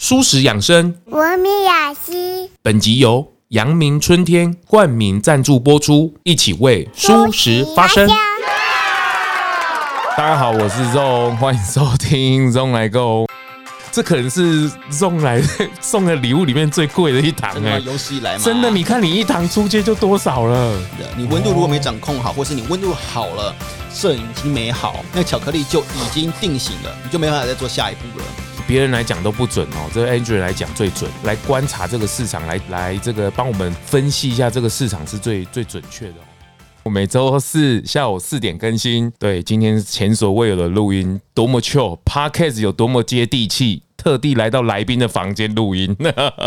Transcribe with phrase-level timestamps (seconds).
[0.00, 2.48] 蔬食养生，文明雅西。
[2.62, 8.08] 本集由阳明春天冠名赞助播出，一起为舒食发声。
[10.16, 13.26] 大家好，我是 Zong，欢迎收听 Zong 来购。
[13.90, 15.42] 这可能是 Zong 来
[15.82, 18.44] 送的礼物里面最贵的一堂哎，有史以来吗？
[18.44, 20.80] 真的，你看你一堂出街就多少了？
[21.16, 23.52] 你温度如果没掌控好，或是你温度好了，
[23.92, 28.24] 摄影机没好，那巧克力就已经定型了，你就没办法再做下一步了。
[28.68, 36.16] 别人来讲都不准哦，这个 Andrew 来讲最准，来观察这个市场，来来这个帮我们分析一下这个市场是最最准确的。
[36.82, 45.96] 我每周四下午四点更新，对，今天前所未有的录音，多么 chill，Podcast 有多么接地气，特地来到来宾的房间录音。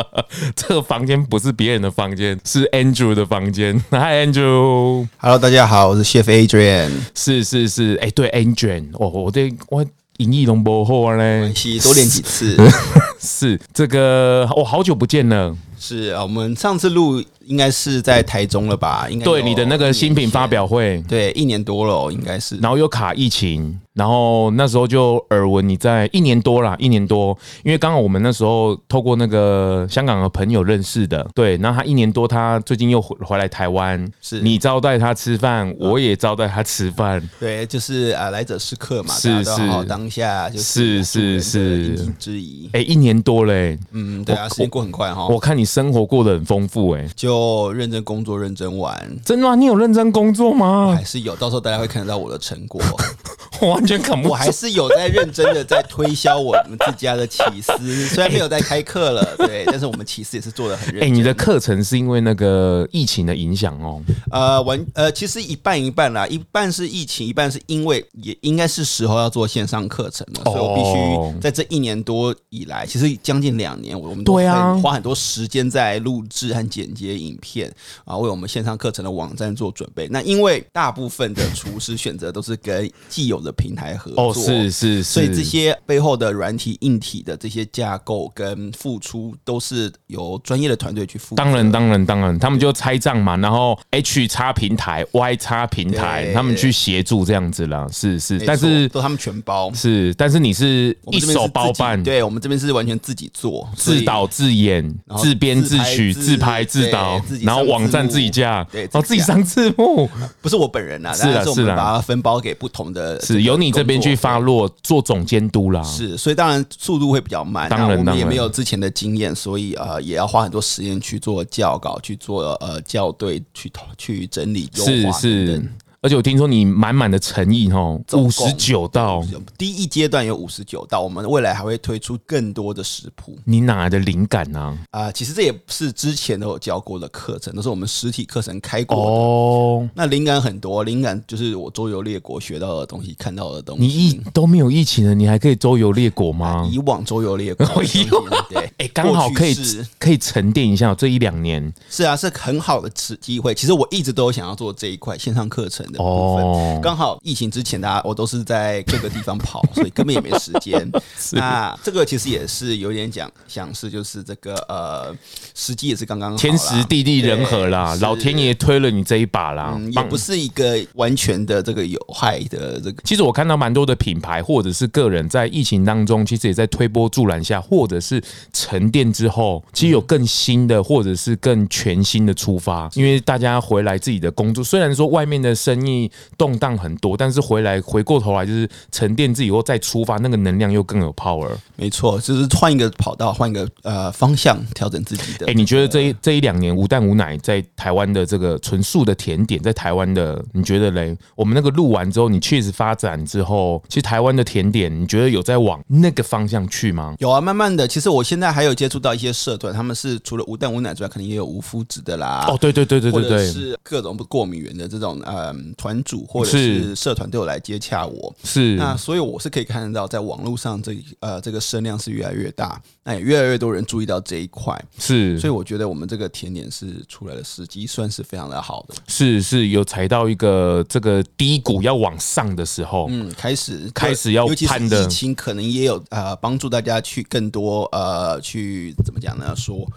[0.56, 3.80] 这个房间不是别人的房间，是 Andrew 的房间。
[3.90, 9.84] Hi Andrew，Hello，大家好，我是 Chef Adrian，是是是，哎，对，Adrian，哦，我对我。
[10.22, 11.52] 演绎龙博后呢？
[11.84, 12.56] 多练几次。
[13.20, 15.56] 是这个，我好久不见了。
[15.82, 17.22] 是啊，我们上次录。
[17.48, 19.08] 应该是在台中了吧？
[19.10, 22.56] 应该对你的那个新品发表会，对，一年多了哦，应该是。
[22.58, 31.58] 然后又卡疫情，然后那时候就耳闻你在一年多啦，一年多，因为刚好我们那时候透过那个香港的朋友认识的，对。
[31.58, 42.70] 然后他一年多，他最近又回回来台湾，是你招待他吃饭，我也招待他吃饭，对，就是啊，来者是客嘛，是是，当下就是是是是之谊。
[42.74, 45.28] 哎，一年多嘞，嗯，对啊，时间过很快哈。
[45.28, 47.32] 我看你生活过得很丰富，哎，就。
[47.32, 49.56] 就认真工作，认真玩，真的吗？
[49.56, 50.94] 你有认真工作吗？
[50.94, 52.82] 还是有，到时候大家会看得到我的成果。
[53.62, 57.72] 我完全看不，我还是有在认真的在推销我们自家的起司，
[58.10, 61.04] 虽然没有在开课了， 对，但是我们起司也是做的很认真。
[61.04, 64.02] 哎、欸，你的课程是因为那个疫情的影响哦？
[64.32, 74.48] 呃，完，呃，其实一半一半啦，一半是疫情，一半是因为也应该是时候要做线上课程了，所以我必须在这一年多以来，其实将近两年，我们都会
[74.82, 77.72] 花很多时间在录制和剪接影片
[78.06, 80.08] 啊，为我们线上课程的网站做准备。
[80.10, 91.36] 那因为大部分的厨师选择都是跟既有的平台合作，是是是，所以这些背后的软体、硬体的这些架构跟付出，都是由专业的团队去付。
[91.36, 97.88] 当然，当然，当然，他们就拆账嘛，然后 H 叉平台，Y 叉平台，他们去协助这样子啦。
[97.92, 99.72] 是是，但是都他们全包。
[99.74, 110.10] 是，但是你是一手包办，对我们这边是完全自己做，自导自演、自编自曲、自拍自导，然后网站自己架，然后自己上字幕。
[110.42, 113.20] 不是我本人啊，是啊，是啊，把它分包给不同的。
[113.22, 125.70] 是由你这边去发落做总监督啦，是，所以当然速度会比较慢，当然我们也没有之前的经验，所以呃也要花很多时间去做校稿，去做呃校对，去去整理优化等等。
[126.04, 129.24] 而且我听说你满满的诚意哦，五十九道，
[129.56, 133.38] 第一阶段有五十九道，我们未来还会推出更多的食谱。
[133.46, 134.76] 你哪来的灵感呢？
[134.90, 135.02] 啊？
[135.02, 139.04] 啊，其实这也是之前都有教过的课程，都是我们实体课程开过的。
[139.04, 143.86] 哦，那灵感很多，灵感就是我周游列国学到的东西，看到的东西。
[143.86, 146.64] 你疫都没有疫情了，你还可以周游列国吗？
[146.64, 147.64] 啊、以往周游列国，
[148.50, 149.56] 对，哎，刚好可以
[150.00, 151.72] 可以沉淀一下这一两年。
[151.92, 153.54] 是啊，是很好的机会。
[153.54, 155.86] 其实我一直都有想要做这一块线上课程。
[156.00, 160.90] 哦，刚好疫情之前，大家我都是在各个地方跑，所以根本也没时间。
[161.34, 165.16] 那这个其实也是有点讲，想是就是这个呃，
[165.54, 173.02] 时机也是刚刚好，天时地利人和啦，老天爷推了你这一把啦，也不是一个完全的这个有害的这个。
[173.04, 178.22] 其实我看到蛮多的品牌或者是个人在疫情当中，其实也在推波助澜下，或者是
[178.54, 182.90] 沉淀之后，其实有更新的或者是更全新的出发。
[182.94, 191.50] 因为大家回来自己的工作，虽然说外面的生意动荡很多，但是回来回过头来就是沉淀自己以后再出发，那个能量又更有 power。
[191.76, 195.48] 没错，就是换一个跑道，换一个呃方向，调整自己的。
[195.48, 201.18] 哎，你觉得这一这一两年无蛋无奶在台湾的这个纯素的甜点，在台湾的你觉得嘞？
[201.36, 207.16] 我们那个录完之后，你确实发展之后，其实台湾的甜点，你觉得有在往那个方向去吗？
[207.20, 207.88] 有啊，慢慢的。
[207.88, 212.46] 其实我现在还有接触到一些社团，他们是除了无蛋无奶之外，可能也有无麸质的啦。
[212.48, 216.26] 哦，对对对对对对，是各种不过敏源的这种呃团主。
[216.28, 216.96] 或者是。
[216.96, 218.76] 社团都有来接洽我，是。
[218.76, 239.88] 那所以我是可以看得到，在网络上这呃这个声量是越来越大，那也越来越多人注意到这一块，是，所以我觉得我们这个甜点是出来的时机算是非常的好的，是是有踩到一个这个低谷要往上的时候，嗯，开始开始要攀的，疫情可能也有呃帮助大家去更多呃去怎么讲呢说。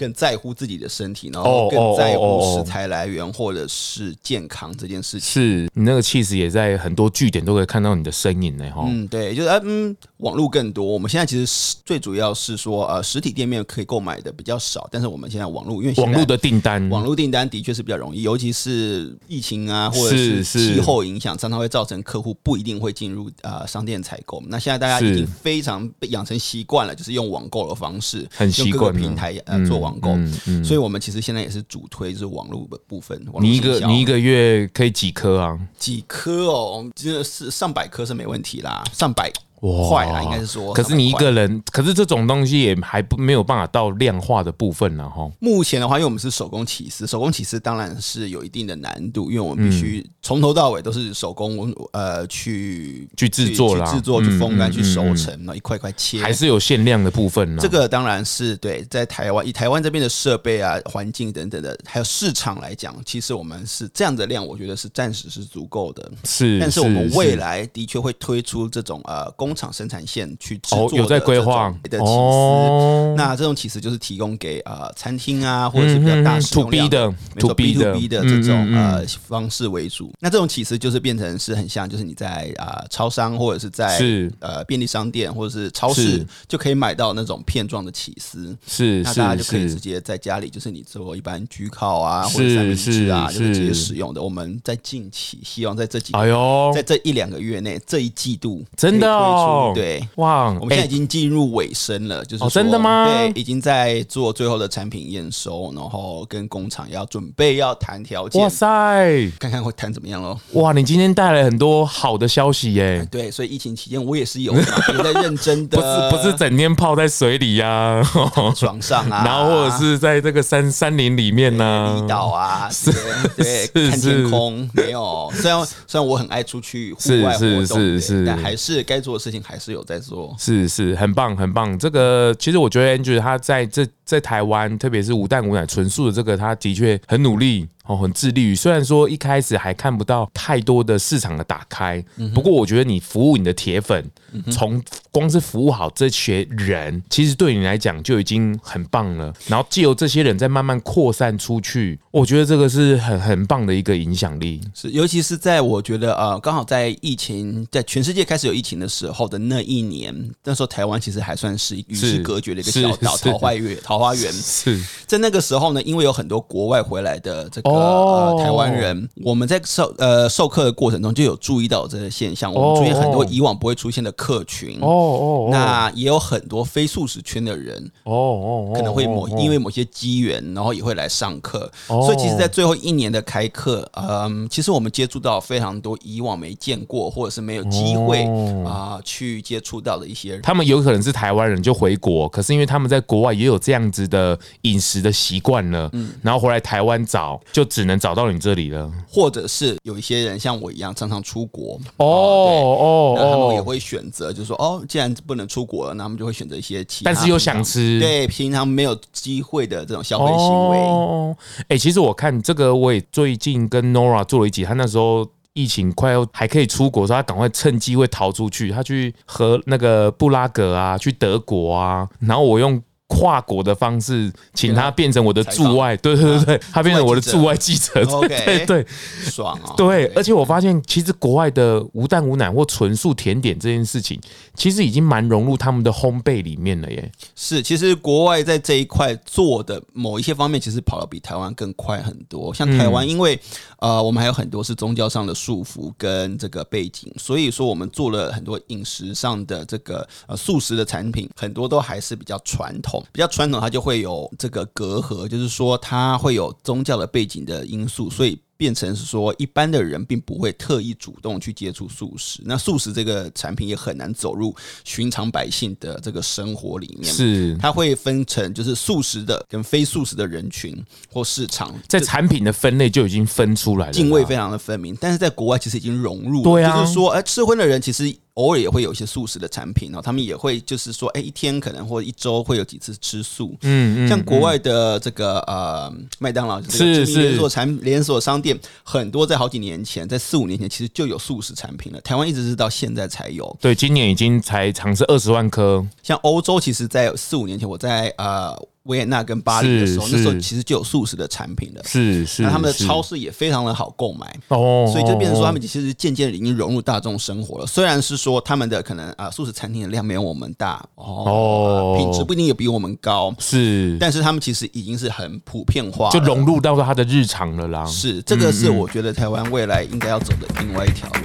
[0.00, 5.42] 更在乎自己的身体，然后更在乎食材来源或者是健康这件事情。
[5.42, 8.86] 是你那个气质也在很多据点都可以看到你的身影呢，哈。
[8.88, 10.86] 嗯，对，就是嗯，网络更多。
[10.86, 24.42] 我们现在其实最主要是说，呃，实体店面可以购买的比较少，但是我们现在网络，因为网络的订单，网络订单的确是比较容易，尤其是疫情啊，或者是气候影响，常常会造成客户不一定会进入呃商店采购。
[24.48, 30.10] 那现在大家已经非常养成习惯了，就是用网购的方式，很习惯平台呃做网购。
[30.10, 30.64] 嗯嗯。
[30.64, 33.18] 所以，我们其实现在也是主推就是网络的部分。
[33.40, 35.58] 你一个你一个月可以几颗啊？
[35.78, 39.32] 几颗哦，真的是上百颗是没问题啦，上百。
[39.60, 40.72] 快了，应该是说。
[40.72, 45.30] 可是你一个人，可是这种东西也还不没有办法到量化的部分了哈。
[45.38, 57.60] 目前的话，因为我们是手工起司，手工起司当然是有一定的难度，因为我们必须从头到尾都是手工呃去去制作啦，制作去风干去熟成，然后一块块切，还是有限量的部分呢。
[57.60, 66.10] 这个当然是对，在台湾以台湾这边的设备啊、环境等等的，还有市场来讲，其实我们是这样的量，我觉得是暂时是足够的。
[66.24, 71.74] 是，但是我们未来的确会推出这种呃工厂生产线去制作哦，有在规划。
[71.90, 80.12] 的起司，那这种起司就是提供给呃餐厅啊，或者是比较大使用量的 to B 的 to B 的这种呃方式为主。
[80.20, 83.98] 那这种起司就是变成是很像，就是你在啊超商或者是在
[84.38, 94.22] 呃便利商店或者是超市就可以买到那种片状的起司，是那大家就可以直接在家里，就是你做一般焗烤啊或者三明治啊，就是直接使用的。
[94.22, 99.08] 我们在近期希望在这几哎呦，在这一两个月内，这一季度真的
[99.42, 99.72] 哦。
[99.74, 103.06] 对，哇，我们现在已经进入尾声了，就是哦真的吗？
[103.06, 108.40] 对，已经在做最后的产品验收，然后跟工厂要准备要谈条件。
[108.42, 110.38] 哇塞，看看会谈怎么样喽？
[110.52, 113.06] 哇，你今天带来很多好的消息耶！
[113.10, 118.02] 对，所以疫情期间我也是有有 在认真的，不是不是整天泡在水里呀，
[118.56, 122.92] 床上啊，然后或者是在这个山山林里面呢，离岛啊，是，
[123.36, 125.30] 对，看天空没有。
[125.34, 129.70] 虽然虽然我很爱出去户外活动，是是，但还是该做的事情还是。
[129.70, 131.78] 有在做，是是很棒很棒。
[131.78, 137.68] 这个其实我觉得 Andrew 他在这在台湾，特别是无蛋无奶纯素的这个，他的确很努力。
[137.90, 142.00] 哦，很致力于，虽然说一开始还看不到太多的市场的打开，
[142.32, 144.08] 不过我觉得你服务你的铁粉，
[144.52, 149.34] 从光是服务好这些人，其实对你来讲就已经很棒了。
[149.48, 154.60] 然后借由这些人再慢慢扩散出去，我觉得这个是很很棒的一个影响力。
[154.72, 160.14] 是，尤其是在我觉得呃，刚好在疫情在全世界开始有疫情的时候的那一年，
[160.44, 164.32] 那时候台湾其实还算是与世隔绝的一个小岛，桃花源，桃花源。
[164.32, 167.79] 是在那个时候呢，因为有很多国外回来的这个。
[167.80, 174.78] 呃，台湾人，我们在授呃授课的过程中就有注意到这个现象，我们出现很多以往不会出现的客群。
[174.80, 188.24] 哦哦，那也有很多非素食圈的人哦哦，可能会某因为某些机缘，然后也会来上课，所以其实，在最后一年的开课，嗯，其实我们接触到非常多以往没见过或者是没有机会
[188.64, 197.69] 啊去接触到的一些人，他们有可能是台湾人就回国，可是因为他们在国外也有这样子的饮食的习惯了，嗯，然后回来台湾找就。
[197.70, 201.80] 只能找到你这里了，或者是有一些人像我一样常常出国。
[201.98, 210.78] 哦哦，那他们也会选择，就是说哦，既然不能出国了，那他们就会选择一些其他，但是又想吃，对，平常没有机会的这种消费行为。
[210.78, 211.36] 哦，
[211.68, 222.82] 哎，其实我看这个，我也最近跟 Nora 做了一集，他那时候疫情快要还可以出国，所以他赶快趁机会逃出去，他去和那个布拉格啊，去德国啊，然后我用。
[223.10, 228.86] 跨国的方式，请他变成我的驻外，对对对对，他变成我的驻外记者，对对对，
[229.28, 229.74] 爽啊！
[229.76, 234.18] 对，而且我发现，其实国外的无蛋无奶或纯素甜点这件事情，
[234.54, 237.10] 其实已经蛮融入他们的烘焙里面了耶。
[237.34, 242.54] 是，其实国外在这一块做的某一些方面，其实跑得比台湾更快很多。
[242.54, 243.38] 像台湾，因为
[243.80, 252.99] 呃，我们还有很多是宗教上的束缚跟这个背景，所以说我们做了很多饮食上的这个呃素食的产品，很多都还是比较传统。
[253.12, 258.40] 比较传统，它就会有这个隔阂，就是说它会有宗教的背景的因素，所以。
[258.60, 267.10] 变成是说，一般的人并不会特意主动去接触素食，那素食这个产品也很难走入寻常百姓的这个生活里面。
[267.10, 270.76] 是，它会分成就是素食的跟非素食的人群
[271.10, 274.94] 或市场，在产品的分类就已经分出来了，泾渭非常的分明。
[275.00, 278.14] 但是在国外其实已经融入了，对啊，就是说，哎，吃荤的人其实。
[278.34, 283.54] 偶尔也会有一些素食的产品哦，他们也会就是说，哎，一天可能或一周会有几次吃素。
[283.62, 288.49] 嗯嗯，像国外的这个呃麦当劳是是连锁产连锁商店，
[288.82, 292.00] 很多在好几年前，在四五年前其实就有素食产品了。
[292.00, 293.56] 台湾一直是到现在才有。
[293.60, 295.86] 对，今年已经才尝试二十万颗。
[296.02, 298.56] 像欧洲，其实在四五年前，我在呃。
[298.90, 301.82] 维也纳跟巴黎的时候，那时候其实就有素食的产品了。
[301.86, 307.66] 是是，那他们的超市也非常的好购买哦，所以就变成说他们其实渐渐已经融入大众生活了。
[307.66, 317.86] 虽然是说他们的可能啊素食餐厅的量没有我们大哦，品质不一定也比我们高是，但是他们其实已经是很普遍化，就融入到了他的日常了啦。
[317.86, 321.20] 是，这个是我觉得台湾未来应该要走的另外一条路。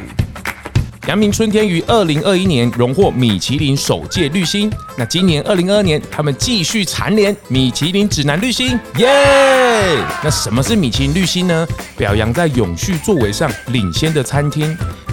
[1.07, 9.07] 阳明春天于二零二一年荣获米其林首届绿星，那今年二零二二年，他们继续蝉联米其林指南绿星，耶、
[10.23, 11.67] 那什么是米其林绿星呢？
[11.95, 14.75] 表扬在永续作为上领先的餐厅。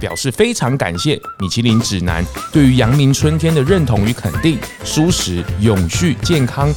[0.00, 6.72] 表示非常感谢米其林指南对于阳明春天的认同与肯定，舒适永续健康。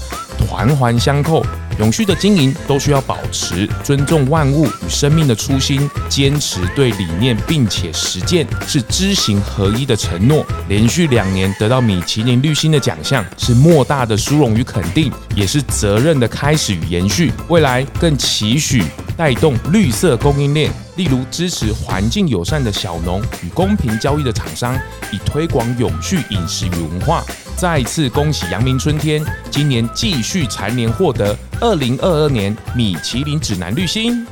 [0.48, 1.46] 环环相扣，
[1.80, 10.46] 永续的经营都需要保持尊重万物与生命的初心，坚持对理念并且实践是知行合一的承诺。
[10.68, 17.32] 连续两年得到米其林绿星的奖项，是莫大的殊荣与肯定，也是责任的开始与延续。
[17.48, 18.84] 未来更期许
[19.16, 20.72] 带动绿色供应链。
[20.96, 24.78] 例如支持环境友善的小农与公平交易的厂商，
[25.14, 27.24] 以推广永续饮食与文化。
[27.60, 34.26] 再次恭喜阳明春天，今年继续蝉联获得二零二二年米其林指南绿星。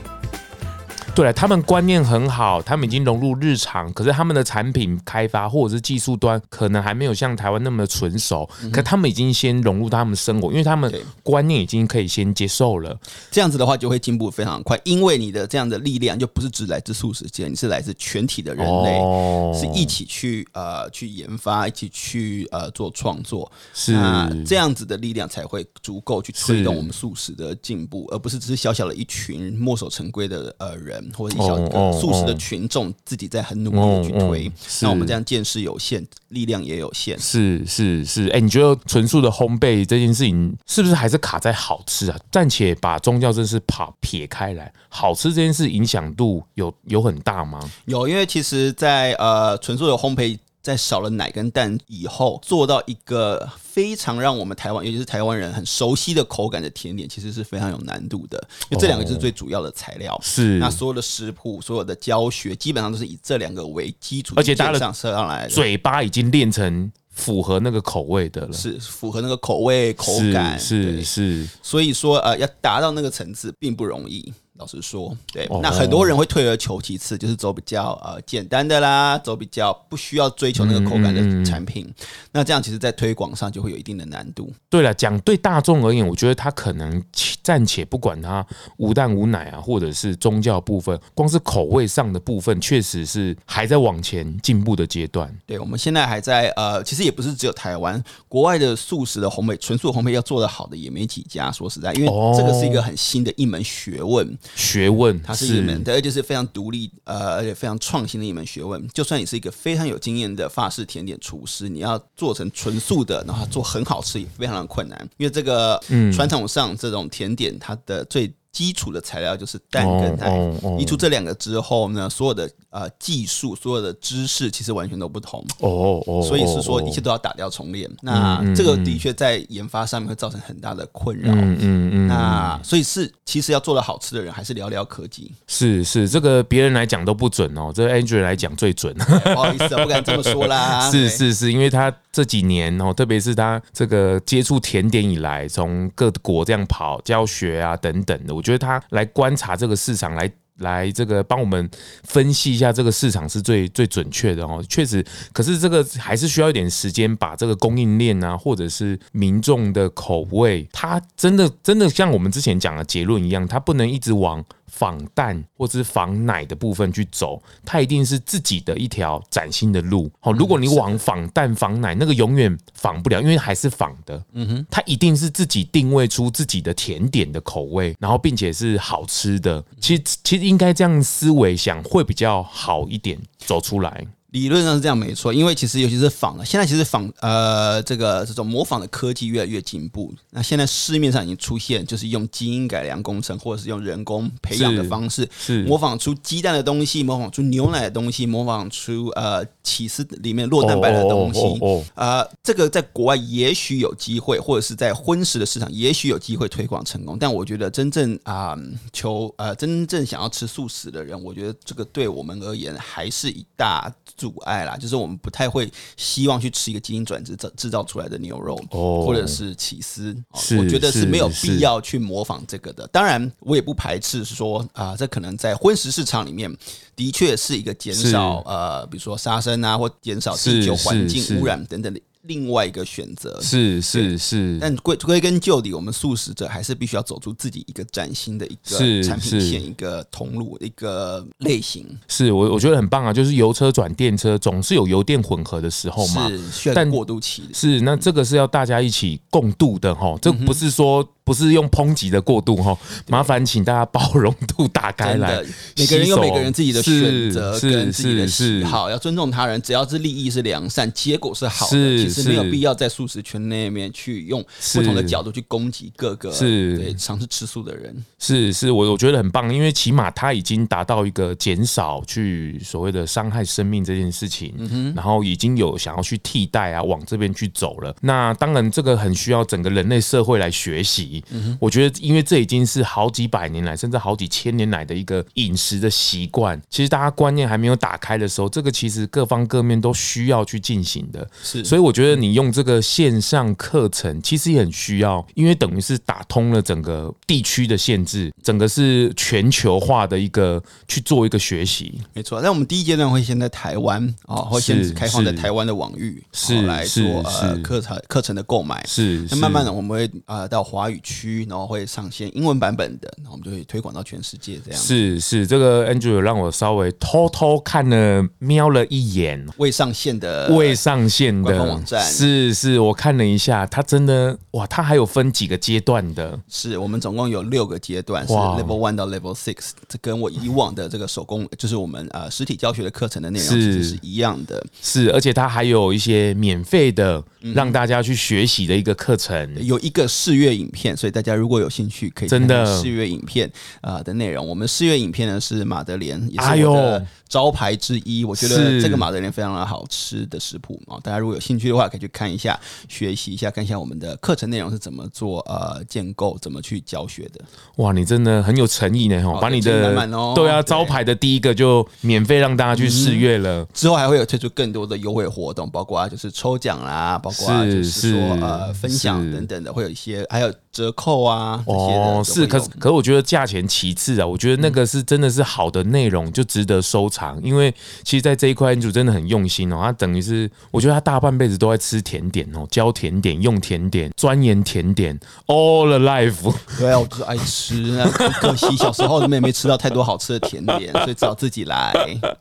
[1.18, 10.94] 对了，他们观念很好，他们已经融入日常，可是他们的产品开发或者是技术端可能还没有像台湾那么的纯熟，嗯、可他们已经先融入到他们生活，因为他们
[11.24, 12.96] 观念已经可以先接受了。
[13.32, 23.98] 这样子的话就会进步非常快，因为你的这样的力量就不是只来自素食界，你是来自全体的人类，哦、是一起去呃去研发，一起去呃做创作，是。
[24.46, 31.07] 这样子的力量才会足够去推动我们素食的进步，而不是只是小小的一群墨守成规的呃人。
[31.16, 37.18] 或者一小个素食的群众自己在很努力的去推，那我们这样见识有限，力量也有限。
[37.20, 42.20] 是是是，哎、欸，你觉得纯素的烘焙这件事情是不是还是卡在好吃啊？
[42.32, 47.60] 暂且把宗教这事跑撇开来，好吃这件事影响度有有很大吗？
[47.86, 50.38] 有，因为其实在，在呃纯素的烘焙。
[50.68, 58.38] 在少了奶跟蛋以后，做到一个非常让我们台湾，尤其是台湾人很熟悉的口感的甜点，其实是非常有难度的。
[58.70, 60.20] 因为这两个就是最主要的材料。
[60.22, 60.60] 是。
[60.60, 68.52] 那所有的食谱、所有的教学，基本上都是以这两个为基础，而且大家上上来，嘴巴已经练成符合那个口味的了。
[68.52, 70.60] 是符合那个口味口感。
[70.60, 71.48] 是是，是。
[71.64, 74.34] 所以说，呃，要达到那个层次并不容易。
[74.58, 81.86] 老实说，对，那很多人会退而求其次，就是走比较呃简单的啦，走比较不需要追求那个口感的产品。
[81.88, 84.52] 嗯嗯、那这样其实，在推广上就会有一定的难度。
[84.70, 87.02] 对了，讲对大众而言，我觉得他可能
[87.44, 88.46] 暂且不管他
[88.78, 95.34] 无蛋无奶啊，或者是宗教部分，光是口味上的部分，确实是还在往前进步的阶段。
[95.46, 101.52] 对，我们现在还在呃，其实也不是只有台湾，国外的素食的烘焙、纯素烘焙要做得好的也没几家。
[101.52, 104.38] 说实在，因为这个是一个很新的一门学问。
[104.56, 108.88] 学问，它是一门，对，而且是非常独立，呃，而且非常创新的一门学问。
[108.90, 115.10] 就算你是一个非常有经验的法式甜点厨师，你要做成纯素的，然后做很好吃，也非常的困难。
[115.18, 115.82] 因为这个
[116.14, 127.88] 传统上这种甜点，它的最基础的材料就是蛋跟奶，移除这两个之后呢，所有的呃技术、所有的知识其实完全都不同哦哦，所以是说一切都要打掉重练。
[128.02, 131.32] 那这个的确在研发上面会造成很大的困扰。
[131.34, 132.08] 嗯嗯嗯。
[132.08, 135.32] 那所以是其实要做的好吃的人还是寥寥可及。
[135.46, 138.92] 是是，这个别人来讲都不准哦，这个 Andrew 来讲最准。
[138.96, 140.90] 不好意思，不敢这么说啦。
[140.92, 148.48] 是是是，因为他这几年哦，特别是他这个接触甜点以来，从各国这样跑教学啊等等的，我。
[148.48, 151.70] 觉得他来观察这个市场，来来这个帮我们
[152.04, 154.64] 分析一下这个市场是最最准确的哦。
[154.70, 164.44] 确实，可是这个还是需要一点时间，把这个供应链啊，或者是民众的口味，它真的真的像我们之前讲的结论一样，它不能一直往。
[164.78, 170.12] 仿蛋或者是仿奶的部分去走，它一定是自己的一条崭新的路。
[170.20, 174.24] 好，如果你往仿蛋仿奶，那个永远仿不了，因为还是仿的。
[174.34, 179.64] 嗯哼，它一定是自己定位出自己的甜点的口味，然后并且是好吃的。
[179.80, 184.06] 其实其实应该这样思维想会比较好一点，走出来。
[184.38, 190.14] 理论上是这样没错，因为其实尤其是仿的，现在其实仿呃这个这种模仿的科技越来越进步。
[190.30, 201.40] 那现在市面上已经出现，就是用基因改良工程或者是用人工培养的方式，是模仿出鸡蛋的东西，模仿出牛奶的东西，模仿出呃起司里面落蛋白的东西。
[201.40, 207.18] 哦，哦，哦，呃，这个在国外也许有机会，或者是在荤食的市场也许有机会推广成功。
[207.20, 208.60] 但我觉得真正啊、呃、
[208.94, 213.92] 求呃真正想要吃素食的人，我觉得这个对我们而言还是一大
[214.28, 214.76] 阻碍啦。
[214.76, 220.16] 就是我们不太会希望去吃一个基因转制造制造出来的牛肉，哦、或者是起司。
[220.58, 222.86] 我觉得是没有必要去模仿这个的。
[222.88, 226.54] 当然，我也不排斥说啊、呃，这可能在荤食市场里面
[226.96, 232.02] 的确是一个减少呃，比如说杀生啊，或减少地球环境污染等等的。
[232.28, 241.88] 另外一个选择是是是，但归归根究底，我们素食者还是必须要走出自己一个崭新的一个产品线、一个通路、一个类型。
[242.08, 247.44] 是我我觉得很棒啊，就是油车转电车，总是有油电混合的时候嘛，是需要过渡期。
[247.54, 251.08] 是那这个是要大家一起共度的哈，这不是说。
[251.28, 252.76] 不是用抨击的过度哈，
[253.10, 255.44] 麻烦请大家包容度打开来。
[255.76, 259.62] 每个人有每个人自己的选择跟自己的喜好，要尊重他人。
[259.62, 264.42] 只要是利益是良善，结果是好的，其实没有必要在素食圈那面去用
[264.74, 267.94] 不同的角度去攻击各个是对尝试吃素的人。
[268.18, 277.94] 是是，我我觉得很棒，因为起码他已经达到一个减少去所谓的伤害生命这件事情，然后已经有想要去替代啊，往这边去走了。
[278.00, 281.17] 那当然，这个很需要整个人类社会来学习。
[281.30, 286.62] 嗯，我觉得，因为这已经是好几百年来，甚至好几千年来的一个饮食的习惯。
[286.70, 291.28] 其实大家观念还没有打开的时候，这个其实各方各面都需要去进行的。
[291.42, 302.00] 是，所以我觉得你用这个线上课程，其实也很需要，因为等于是打通了整个地区的限制，整个是全球化的一个去做一个学习。
[302.14, 308.86] 没错，那我们第一阶段会先在台湾啊，会先开放在台湾的网域是来做呃课程课程的购买。
[308.86, 311.02] 是，那慢慢的我们会啊到华语。
[311.08, 314.80] 区，然后会上线英文版本的，然后我们就会推广到全世界这样。
[314.80, 322.04] 是是，这个 Andrew 让我稍微偷偷看了瞄了一眼未上线的未上线的网站。
[322.04, 326.38] 是是，我看了一下，它真的哇，它还有分几个阶段的。
[326.50, 334.62] 是我们总共有六个阶段，是 Level One 到 Level Six，这跟我以往的这个手工，就是我们呃实体教学的课程的内容其实是一样的。
[334.82, 340.97] 是，而且它还有一些免费的，让大家去学习的一个课程，嗯、有一个试阅影片。
[340.98, 343.50] 所以大家如果有兴趣，可以真的试阅影片
[343.82, 344.46] 啊的内容。
[344.46, 348.24] 我们试阅影片呢是马德莲，也是我的招牌之一。
[348.26, 357.42] 我觉得这个马德莲非常的好吃的食谱啊，大家如果有兴趣的话，可以去看一下，学习一下，看一下我们的课程内容是怎么做呃建构，怎么去教学的。
[357.78, 359.22] 哇，你真的很有诚意呢！
[359.24, 359.94] 哈，把你的
[360.36, 370.54] 对啊招牌的第一个就免费让大家去试阅了，之后还会有推出更多的优惠活动，包括啊就是抽奖啦，包括啊就是说呃分享等等的，会有一些还有。
[370.78, 377.17] 折扣啊，哦，是，可是，可是我觉得价钱其次啊，我觉得那个是真的是好的内容，就值得收藏。
[377.44, 379.80] 因为其实，在这一块，Andrew 真的很用心哦。
[379.84, 386.54] 他等于是，我觉得他大半辈子都在吃甜点哦，教甜点，用甜点，钻研甜点，all the life。
[386.80, 388.02] 对啊，我就是爱吃，
[388.40, 391.94] 可惜小时候都没没吃到太多好吃的甜点，所以只好自己来。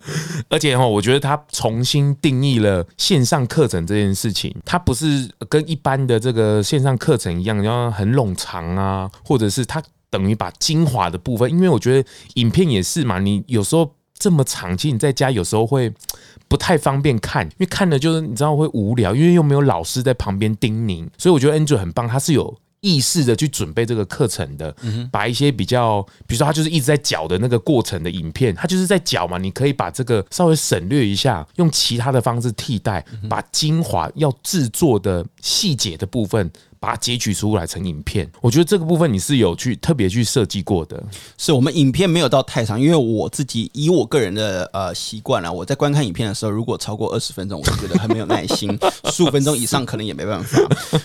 [0.49, 8.37] 而且哈，我觉得他重新定义了线上课程这件事情，它不是跟一般的这个线上课程一样，要很冗。
[8.39, 15.92] 长啊，或者是他等于把精华的部分，因为我觉得影片也是嘛，你有时候这么长期，你在家有时候会
[16.48, 24.74] 不太方便看，因为看了就是你知道会无聊，因为又没有老师在旁边叮咛，所以我觉得 Andrew 很棒，他是有意识的去准备这个课程的，
[25.11, 36.48] 把一些比较，比如说他就是一直在搅的那个过程的影片，他就是在搅嘛，你可以把这个稍微省略一下，用其他的方式替代，把精华要制作的细节的部分。
[36.79, 41.03] 把它截取出来成影片，我觉得这个部分你是有去特别去设计过的。
[41.39, 48.71] 是我们影片没有到太长，因为我自己以我个人的呃习惯啊，我在观看影片的时候，如果超过二十分钟，我就觉得很没有耐心；
[49.12, 50.59] 十五分钟以上 可能也没办法。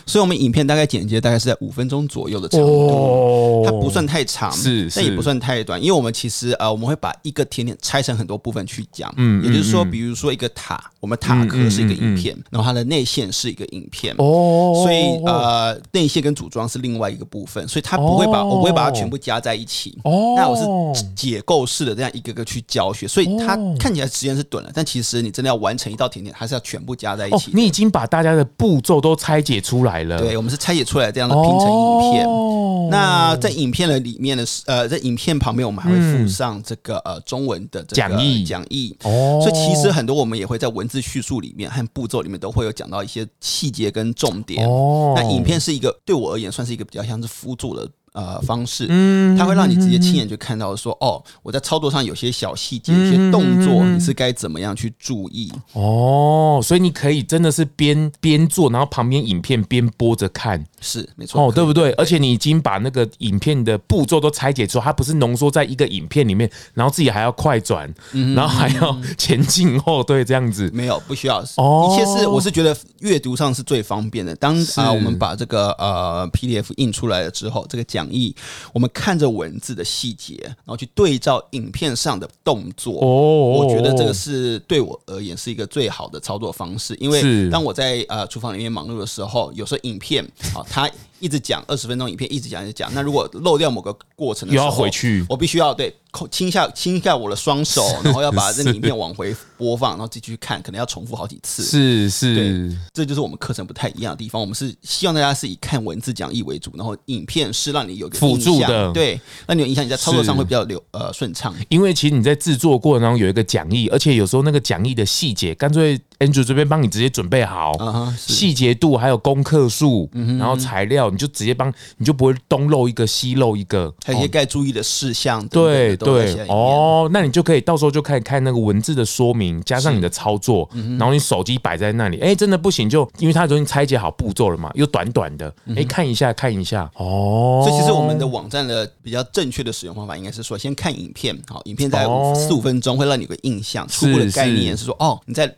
[0.06, 5.82] 所以，我们影片大概剪接大概是在五分钟左右的长度，它不算太长，是，但也不算太短。
[5.82, 15.61] 因为我们其实呃，我们会把一个甜点拆成很多部分去讲，嗯，也就是说，比如说一个塔，我们塔壳是一个影片，然后它的内线是一个影片，哦，所以呃。
[15.62, 19.96] 呃，内线跟组装是另外一个部分，所以它不会把我不会把它全部加在一起。
[20.04, 20.56] 哦，那我
[20.96, 27.52] 是解构式的这样一个个去教学，所以它看起来时间是短了，但其实你真的要完成一道甜点，还是要全部加在一起。
[27.54, 30.18] 你已经把大家的步骤都拆解出来了。
[30.18, 32.26] 对，我们是拆解出来这样的拼成影片。
[32.26, 45.14] 哦，那在影片的里面的呃，在影片旁边我们还会附上这个呃中文的讲义讲义哦，所以其实很多我们也会在文字叙述里面和步骤里面都会有讲到一些细节跟重点哦。
[45.16, 47.90] 那影片是一个对我而言算是一个比较像是辅助的。
[48.14, 55.50] 呃，方式，嗯，它会让你直接亲眼就看到说，哦，我在操作上有些小细节、有些动作，你是该怎么样去注意？
[55.72, 61.94] 哦，所以你可以真的是边边做，然后旁边影片边播着看，是没错，哦，对不对？
[61.94, 67.90] 而且你已经把那个影片的步骤都拆解之后，它不是浓缩在一个影片里面，然后自己还要快转，
[68.36, 71.42] 然后还要前进后退这样子，没有，不需要。
[71.56, 74.36] 哦，一切是我是觉得阅读上是最方便的。
[74.36, 78.01] 当啊，我们把这个呃 PDF 印出来了之后，这个讲。
[78.02, 78.36] 讲义，
[78.74, 83.00] 我们看着文字的细节，然后去对照影片上的动作。
[83.02, 86.96] 哦，我觉得这个是对我而言是一个最好的操作方式。
[87.00, 90.24] 因为当我在呃厨房里面忙碌的时候，有时候影片
[90.56, 90.90] 啊，它
[91.22, 92.94] 一直讲二十分钟影片，一直讲一直讲。
[92.94, 95.96] 那如果漏掉某个过程的时候，又要回去，我必须要对。
[96.30, 101.64] 轻一下，轻一下我的双手，然后要把这个影片往回播放，然后继续看，可能要重复好几次。
[101.64, 104.42] 是是，对，这就是我们课程不太一样的地方。
[104.42, 111.56] 我们是希望大家是以看文字讲义为主，然后影片是让你有个辅助的，对，那你有影响，你在操作上会比较流呃顺畅。
[111.70, 117.74] 因为其实你在制作过程当中有一个讲义，而且有时候那个讲义的细节，干脆 Andrew 这边帮你直接准备好，
[118.18, 125.46] 细节度还有功课数，然后材料，你就直接帮，你就不会东漏一个西漏一个，还有一些该注意的事项。
[125.48, 127.02] 对对，哦。
[127.02, 142.06] 哦，那你就可以到时候就可以看那个文字的说明，加上你的操作，嗯、然后你手机摆在那里，哎、欸，真的不行就因为它已经拆解好步骤了嘛，又短短的，哎、欸，看一下看一下，哦，所以其实我们的网站的比较正确的使用方法应该是说，先看影片，好，影片在
[142.36, 145.54] 四五分钟会让你有个印象，初步的概念是说，哦，你在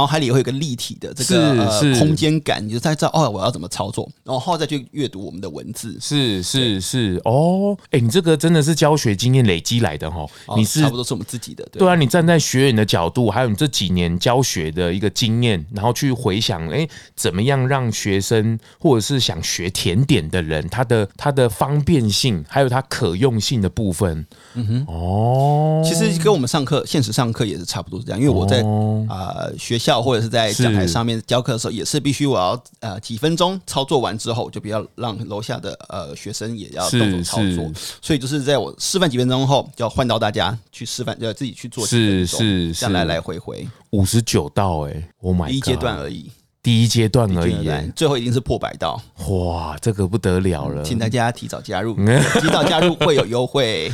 [0.00, 10.26] 脑海里会有个立体的这个呃空间感，你就在知道哦，我要怎么操作，然后再去阅读我们的文字，是是是，哦，哎、欸，你这个真的是教学经验累积来的哈。
[10.56, 11.94] 你是差不多是我们自己的，对，对啊。
[11.96, 28.18] 你站在学员的角度，还有你这几年教学的一个经验，然后去回想，哎，怎么样让学生或者是想学甜点的人，他的他的方便性，还有他可用性的部分，嗯哼，哦，其实跟我们上课现实上课也是差不多是这样。
[28.18, 28.62] 因为我在
[29.08, 37.72] 啊、呃、学校或者是在讲台上面教课的时候，也是必须我要呃几分钟操作完之后，就不要让楼下的呃学生也要动手操作，
[38.02, 40.50] 所以就是在我示范几分钟后，就要换到大家。
[40.72, 42.74] 去示范，要自己去做，是是。
[42.74, 43.66] 是，来来回回。
[43.90, 46.30] 五十九道，哎，Oh my God，第一阶段而已。
[46.62, 49.00] 第一阶段而已，最后一定是破百道。
[49.28, 53.90] 哇，这个不得了了，请大家提早加入，提早加入会有优惠。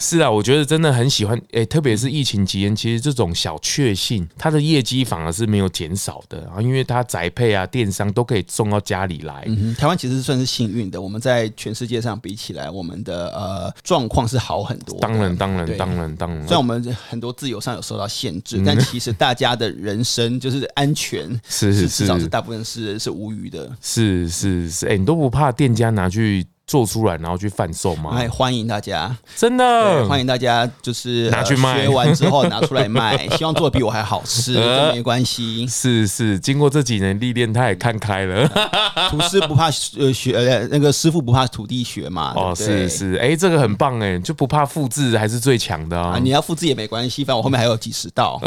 [0.00, 9.44] 是啊，我觉得真的很喜欢，哎，特别是疫情期间，其实这种小确幸，它的业绩反而是没有减少的啊，因为它宅配啊、电商都可以送到家里来。
[9.46, 14.98] 嗯，台湾其实算是幸运的，我们在全世界上比起来，我们的呃状况是好很多。
[14.98, 16.42] 当然，当然，当然，当然。
[16.42, 21.11] 虽然我们很多自由上有受到限制，但其实大家的人生就是安全。
[21.48, 23.70] 是是是，至少是大部分是是无虞的。
[23.80, 26.46] 是是是，哎、欸，你都不怕店家拿去？
[26.64, 28.12] 做出来然后去贩售吗？
[28.14, 31.82] 哎，欢迎大家，真的欢迎大家，就是拿去卖。
[31.82, 35.66] 学完之后拿出来卖， 希望做的比我还好吃，呃、没关系。
[35.66, 38.48] 是是，经过这几年历练，他也看开了。
[39.10, 39.66] 厨师不怕
[39.98, 42.32] 呃学呃那个师傅不怕徒弟学嘛。
[42.36, 46.18] 哦，是是，哎，这个很棒哎，就不怕复制还是最强的啊。
[46.22, 48.40] 你要复制也没关系，反正我后面还有几十道，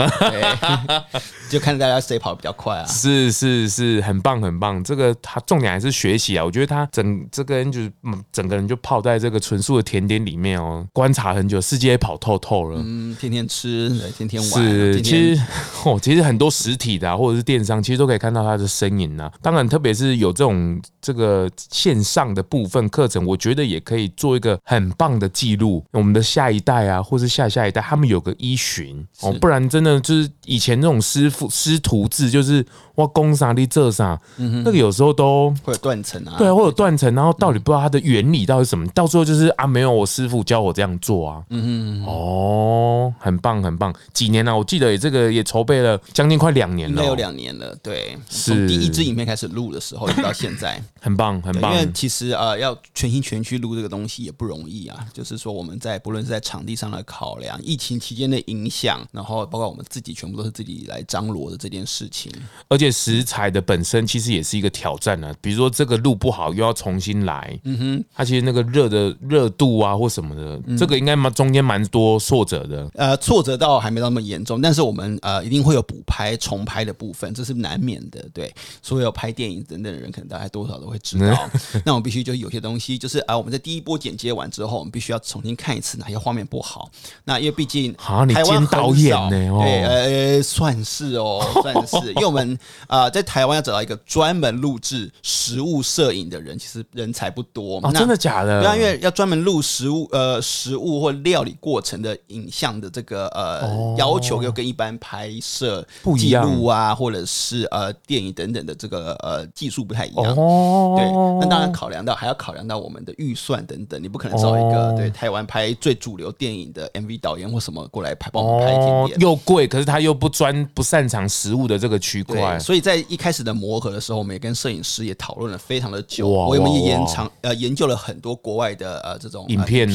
[1.50, 2.86] 就看大家谁跑得比较快啊。
[2.88, 4.84] 是是是，很棒很棒。
[4.84, 6.46] 这个他重点还是学习啊。
[6.46, 7.92] 我觉得他整这个人就是。
[8.32, 12.80] 整个人就泡在这个纯素的甜点里面哦，观察很久，世界也跑透透了。
[12.84, 14.52] 嗯，天天吃，天天玩。
[14.52, 15.42] 是，其实
[15.86, 19.32] 哦，其实很多实体的啊，或者是电商，其实都可以看到它的身影啊。
[19.42, 25.84] 当然，特别是有这种这个线上的部分课程，我觉得也可以做一个很棒的记录。
[25.92, 32.66] 我们的下一代啊，或是下下一代，他们有个依循哦，不然真的就是以前那种师傅师徒制，就是
[32.96, 44.56] 哇，攻啥的这啥，那个有时候都会有断层啊，对，会有断层，然后到底不知道它的原理到底是什么，到最后就是啊，没有我师傅教我这样做啊，嗯嗯，哦，很棒很棒，几年了？
[44.58, 51.74] 我记得也这个也筹备了将近快两年了，应该有两年了，对，从第一支影片开始录的时候，到现在， 很棒很棒。
[51.74, 62.32] 因为其实呃，要全心全去录这个东西也不容易啊，就是说我们在不论是在场地上的考量，疫情期间的影响，然后包括我们自己全部都是自己来张罗的这件事情，
[62.68, 65.36] 而且食材的本身其实也是一个挑战呢、啊。
[65.42, 72.90] 比如说这个录不好，又要重新来，嗯哼，它其实那个热的热度啊或什么的，嗯、这个应该蛮中间蛮多挫折的。
[72.96, 78.24] 呃，挫折倒还没到那么严重，但是我们呃一定会有补拍重拍的部分，这是难免的。
[78.34, 81.50] 对，所有拍电影等等的人，可能大概多少都会知道。
[81.86, 86.90] 那我们必须就有些东西，就是啊、呃，我们在第一波剪接完之后，我们必须要重新看一次哪些画面不好。
[87.24, 89.54] 那因为毕竟啊，你兼导演呢？
[89.54, 97.75] 哦，对，呃，算是哦， 算是，因为我们啊、呃，在台湾要找到一个专门录制实物摄影的人，其实人才不多。
[97.84, 98.62] 哦、真的假的？
[98.62, 105.86] 对啊，因为要专门录食物呃食物或料理过程的影像的这个呃、哦、要求，又跟一般拍摄
[106.18, 110.36] 记录啊，或者是呃电影等等的这个呃技术不太一样。
[110.36, 111.06] 哦，对，
[111.40, 129.88] 那当然考量到还要考量到我们的预算等等，你不可能找一个、哦、对台湾拍最主流电影的 MV 导演或什么过来拍帮我们拍一点点，又贵，可是他又不专不擅长食物的这个区块，所以在一开始的磨合的时候，我们也跟摄影师也讨论了非常的久，我们也延长呃研究了很多国外的呃这种影片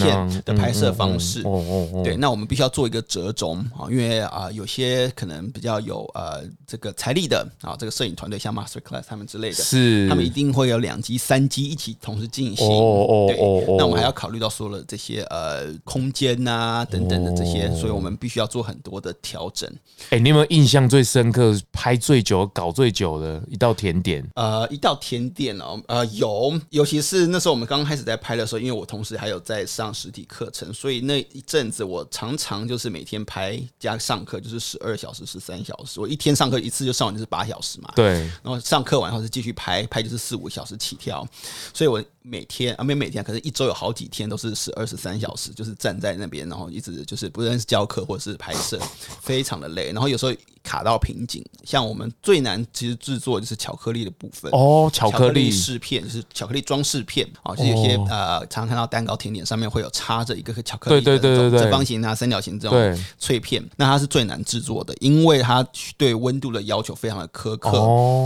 [0.44, 2.02] 的拍摄方式哦哦。
[2.04, 12.66] 对，那我们必须要做一个折中啊，因为啊有些可能比较有呃这个财力的啊这个摄影团队，像 Masterclass 他们之类的，是他们一定会有两机三机一起同时进行。
[12.66, 13.36] 对，
[13.78, 19.70] 那我们还要考虑到说了这些呃空间啊等等的这些，所以我们必须要做很多的调整。
[20.10, 24.26] 哎，你有没有印象最深刻、拍最久、搞最久的一道甜点？
[24.34, 36.00] 呃，一道甜点哦，呃，有，尤其是那时候我们刚刚开始在拍的时候，因为我同时还有在上实体课程，所以那一阵子我常常就是每天拍加上课，就是十二小时、十三小时。
[36.00, 38.20] 我一天上课一次就上完就是八小时嘛，对。
[38.42, 41.26] 然后上课完后是继续拍，拍就是四五小时起跳，
[41.74, 48.78] 所以我每天啊没每天，可是一周有好几天都是十二十三小时，就是站在那边，然后一直就是不论是教课或者是拍摄，
[49.20, 49.92] 非常的累。
[49.92, 54.50] 然后有时候卡到瓶颈，像我们最难其实制作就是巧克力的部分。
[54.52, 55.50] 哦，巧克力。
[55.50, 57.28] 饰片就是巧克力装饰片。
[57.42, 67.70] 啊，就是有些呃常常看到蛋糕甜点上面会有插着一个巧克力的这种正方形啊、三角形这种脆片，那它是最难制作的，因为它对温度的要求非常的苛刻，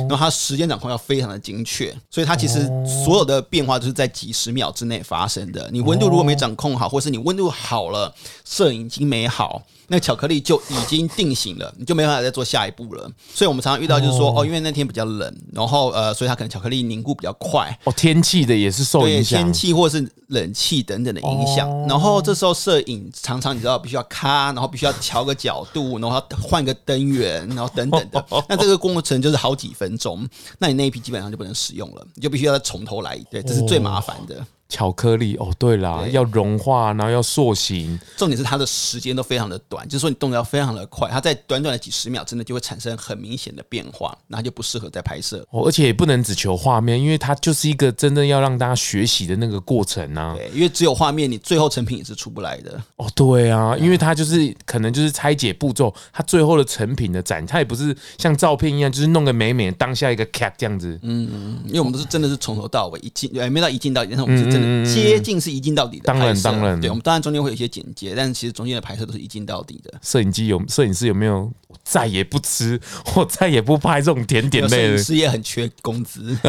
[0.08, 2.66] 然后它时间掌控要非常的精确，所以它其实
[3.04, 5.68] 所有的变化都是在几十秒之内发生的。
[5.70, 8.14] 你温度如果没掌控好，或是你温度好了，
[8.46, 9.62] 摄影机没好。
[9.88, 13.10] 那巧克力就已经定型了，你就没办法再做下一步了。
[13.34, 17.76] 所以，我们常常遇到就是说，哦，因为那天比较冷，然后呃，所以它可能巧克力凝固比较快。
[17.84, 21.68] 哦，天气的也是受影响，天气或是冷气等等的影响。
[21.86, 28.24] 然后这时候摄影常常你知道必须要咔，然后必须要调个角度，然后换个灯源，然后等等的。
[28.48, 30.26] 那这个过程就是好几分钟，
[30.58, 33.18] 那你那一批基本上就不能使用了，你就必须要再从头来。
[33.30, 34.44] 对，这是最麻烦的。
[34.68, 50.34] 巧克力哦，对啦，对要融化，然后要塑形，重点是它的时间都非常的短，就是说你动作要非常的快，它在短短的几十秒之内就会产生很明显的变化，那它就不适合再拍摄哦，而且也不能只求画面，因为它就是一个真的要让大家学习的那个过程啊。
[50.34, 52.80] 对，因为只有画面，你最后成品也是出不来的。
[52.96, 60.98] 哦，对啊，因为它就是可能就是拆解步骤，它最后的成品的展，它也不是像照片一样，就是弄个美美当下一个 cap 这样子。
[61.02, 64.50] 嗯嗯，因为我们都是真的是从头到尾一进，哎，没到一进到底，但是我们是
[64.84, 65.34] 接近。
[65.44, 69.92] 是一镜到底的，当然当然，对，我们当然中间会有一些剪接，但是其实中间的拍摄都是一镜到底的。
[70.00, 71.52] 摄影机有摄影师有没有？
[71.82, 72.80] 再也不吃，
[73.14, 74.78] 我再也不拍这种甜点类的。
[74.86, 76.34] 摄影师也很缺工资。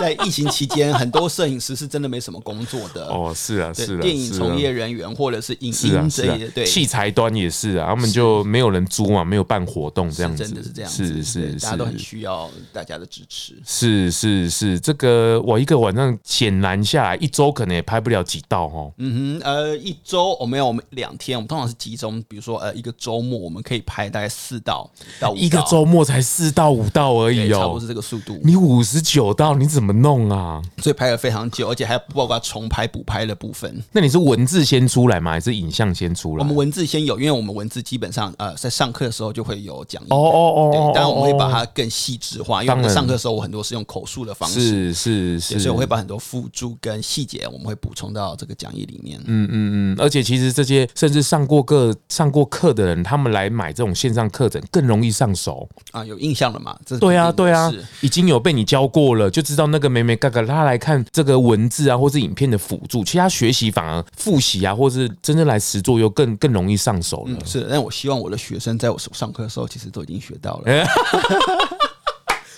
[0.00, 3.06] 在疫情期间，很多摄影师是真的没什么工作的。
[3.06, 13.54] 哦，是啊，是啊，电影从业人员或者是影音这些，对，器材端也是啊，他们就没有人租嘛，没有办活动这样子，真的是这样，是是，大家都很需要大家的支持。
[13.64, 18.92] 是是是，这个我一个晚上显然下来，一周可能也拍不了几道哦。
[18.98, 28.38] 嗯哼，呃，一周我没有，我们两天，我们通常是集中，比如说呃，一个周末我们可以拍大概四道到五，一个周末才四到五道而已哦，差不多是这个速度。
[28.42, 30.62] 你五十九道你怎么弄啊？
[30.78, 33.82] 所以拍了非常久，而且还包括重拍补拍的部分。
[33.92, 35.32] 那你是文字先出来吗？
[35.32, 36.42] 还是影像先出来？
[36.42, 40.06] 我们文字先有，因为我们文字基本上呃在上课的时候就会有讲义。
[40.10, 49.20] 哦哦哦，当然我们会把它更细致化，因为我们上课的时候我很多是用口述的方式，是是是，所以我会把很多附注跟细节我们会补充到这个讲义里面。
[49.24, 56.76] 嗯嗯嗯，而且其实这些甚至上过课上过课的人，他们来买这种线上课程更容易上手啊，有印象了嘛？
[56.84, 60.46] 这对啊对啊，已经有被你教过了，就知道那个眉眉角角。
[60.46, 67.36] 他来看这个文字啊，或是影片的辅助，其他学习反而复习啊，或是真正来实作又更更容易上手了。
[67.36, 70.64] 嗯，是，但我希望我的学生在我上课的时候，其实都已经学到了。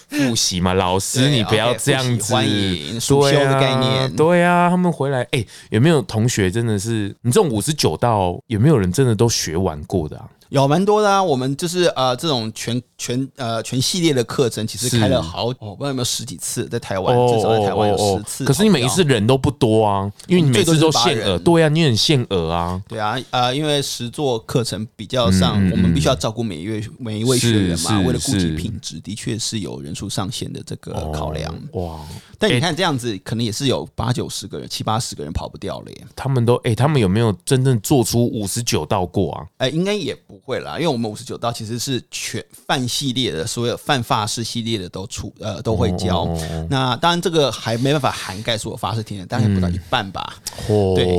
[0.09, 10.29] 复习嘛，老师你不要这样子，欢迎书修的概念，对啊，他们回来，哎，有没有同学真的是你这种五十九道，有没有人真的都学完过的啊？
[10.48, 11.20] 有蛮多的啊。
[11.22, 18.45] 我们就是呃，这种全全呃全系列的课程，其实开了好，我不知道有没有十几次，在台湾至少在台湾有十次。
[18.45, 22.83] 可是你每一次人都不多啊，因为你每次都限额，对啊，你很限额啊。
[22.89, 31.55] 对啊，呃，因为十座课程比较上，我们必须要照顾每一位每一位学员嘛，为了顾及品质，的确是有人数上限的这个考量。
[31.73, 32.01] 哇，
[32.39, 36.07] 但你看这样子，可能也是有八九十个人、七八十个人跑不掉了耶。
[36.17, 39.47] 他们都哎，他们有没有真正做出五十九道过啊？
[39.59, 46.22] 哎，应该也不会啦，因为我们五十九道其实是全泛系列的，所有泛法式系列的都出呃都会教。
[46.22, 50.37] 哦、那当然这个还没办法涵盖所有法式甜点，大概不到一半吧。
[50.68, 51.16] 嗯、对，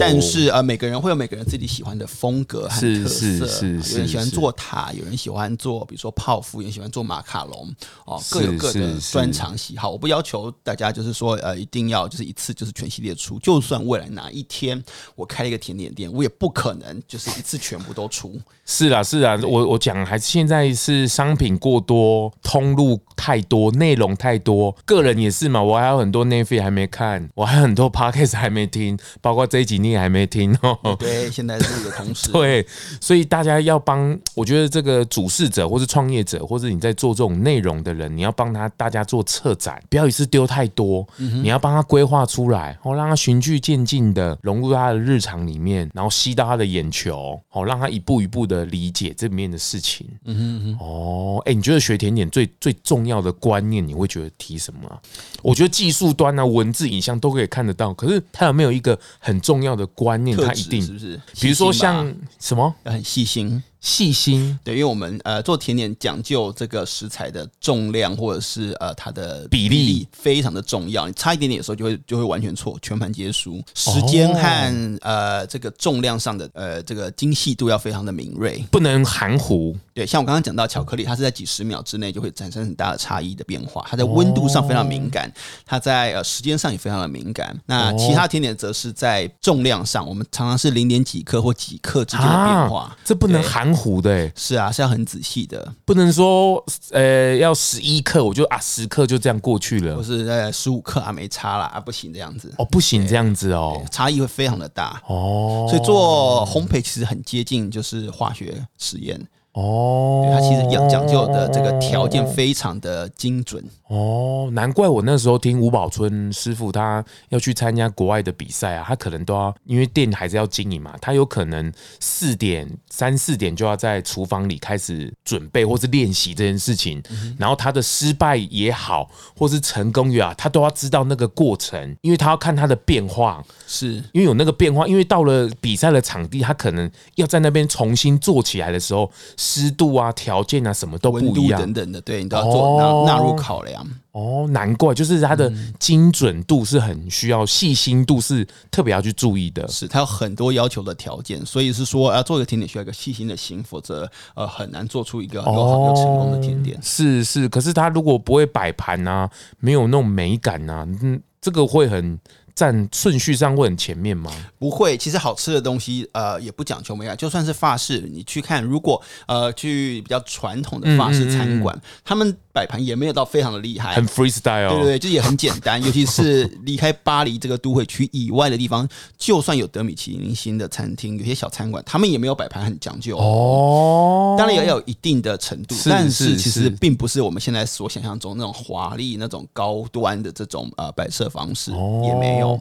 [0.00, 3.26] 但是呃每个人会有每个人自己喜欢的风格和特色。
[3.66, 7.74] 有人喜欢做塔，有人喜欢做比如说泡芙，有人喜欢做马卡龙
[8.04, 9.90] 哦，各有各的专长喜好。
[9.90, 14.82] 我不要求大家就是说呃一定要就是一次就是全系列出，就算未来哪一天
[15.14, 18.40] 我开了一个甜点店，我也不可能就是一次全部都出。
[18.64, 25.62] 是啊，是啊，我我讲还是现在是商品过多，通路太多，内容太多，个人也是嘛。
[25.62, 30.96] 我还有很多 Netflix 还没看，我还有很多 Podcast 还没听，包括这一集你也还没听 哦。
[30.98, 32.66] 对，现在录的同时，对，
[33.00, 48.66] 所以大家要帮，我觉得这个主事者或是创业者，或者你在做这种内容的人，你要帮他大家做策展，不要一次丢太多，你要帮他规划出来，哦，让他循序渐进的融入他的日常里面，然后吸到他的眼球，哦，让他一步一步的。
[48.66, 50.95] 理解这里面的事情，嗯哼嗯哼，哦，
[51.44, 55.00] 哎，你觉得学甜点最最重要的观念，你会觉得提什么啊？
[55.42, 60.36] 我觉得技术端啊，文字、影像都可以看得到，可是它有没有一个很重要的观念？
[60.36, 61.20] 它一定是不是？
[61.40, 63.62] 比如说像什么，很细心。
[63.86, 73.62] 细心，对，因为我们呃做甜点讲究这个食材的重量或者是呃它的比例非常的重要，你差一点点的时候就会就会完全错，全盘皆输。
[73.74, 79.76] 时间和呃这个重量上的呃这个精细度要非常的敏锐，不能含糊。
[79.94, 85.32] 对，像我刚刚讲到巧克力，它是在几十秒之内就会产生很大的差异的变化，它在温度上非常敏感，
[85.64, 87.56] 它在呃时间上也非常的敏感。
[87.66, 94.32] 那其他甜点则是在重量上，我们常常是零点几克或几克之间的变化，这不能含糊的。
[94.34, 102.52] 是啊，是要很仔细的，不能说呃要十一克，我就啊十克就这样过去了，或是呃十五克啊没差啦，啊不行这样子。
[102.58, 105.02] 哦，不行这样子哦，差异会非常的大。
[105.06, 109.20] 哦，所以做烘焙其实很接近就是化学实验。
[109.56, 113.64] 哦，它其实讲讲究的这个条件非常的精准。
[113.88, 127.02] 哦，难怪我那时候听吴宝春师傅他要去参加国外的比赛啊，他可能都要因为店还是要经营嘛，他有可能四点三四点就要在厨房里开始准备或是练习这件事情，
[127.38, 133.94] 然后他的失败也好，或是成功也好，他都要知道那个过程，因为他要看他的变化，是。
[134.12, 139.10] 因为有那个变化，因为到了比赛的场地，他可能要在那边重新做起来的时候。
[139.46, 143.86] 湿度啊，条件啊，什么都不一样，等等的，对你都要做纳纳入考量。
[144.10, 149.68] 哦，难怪，就是它的精准度是很需要，细心度是特别要去注意的。
[149.68, 156.76] 是它有很多要求的条件，所以是说要做一个甜点需要一个细心的心，否则呃很难做出一个有好又成功的甜点。
[156.82, 159.30] 是是，可是它如果不会摆盘啊，
[159.60, 162.18] 没有那种美感啊，嗯，这个会很。
[162.56, 164.32] 占顺序上会很前面吗？
[164.58, 167.14] 不会，其实好吃的东西，呃，也不讲求美感。
[167.14, 175.80] 就算是法式，你去看，如果呃去比较传统的法式餐馆，嗯嗯嗯，他们摆盘也没有到非常的厉害，很 freestyle，对对对，就也很简单。
[175.84, 178.88] 尤其是离开巴黎这个都会区以外的地方，
[179.18, 184.34] 就算有德米其林星的餐厅，有些小餐馆，他们也没有摆盘很讲究哦。
[184.38, 192.45] 当然也要有一定的程度，是但是其实并不是我们现在所想象中那种华丽、那种高端的这种呃摆设方式，哦、也没有。
[192.46, 192.60] 哦，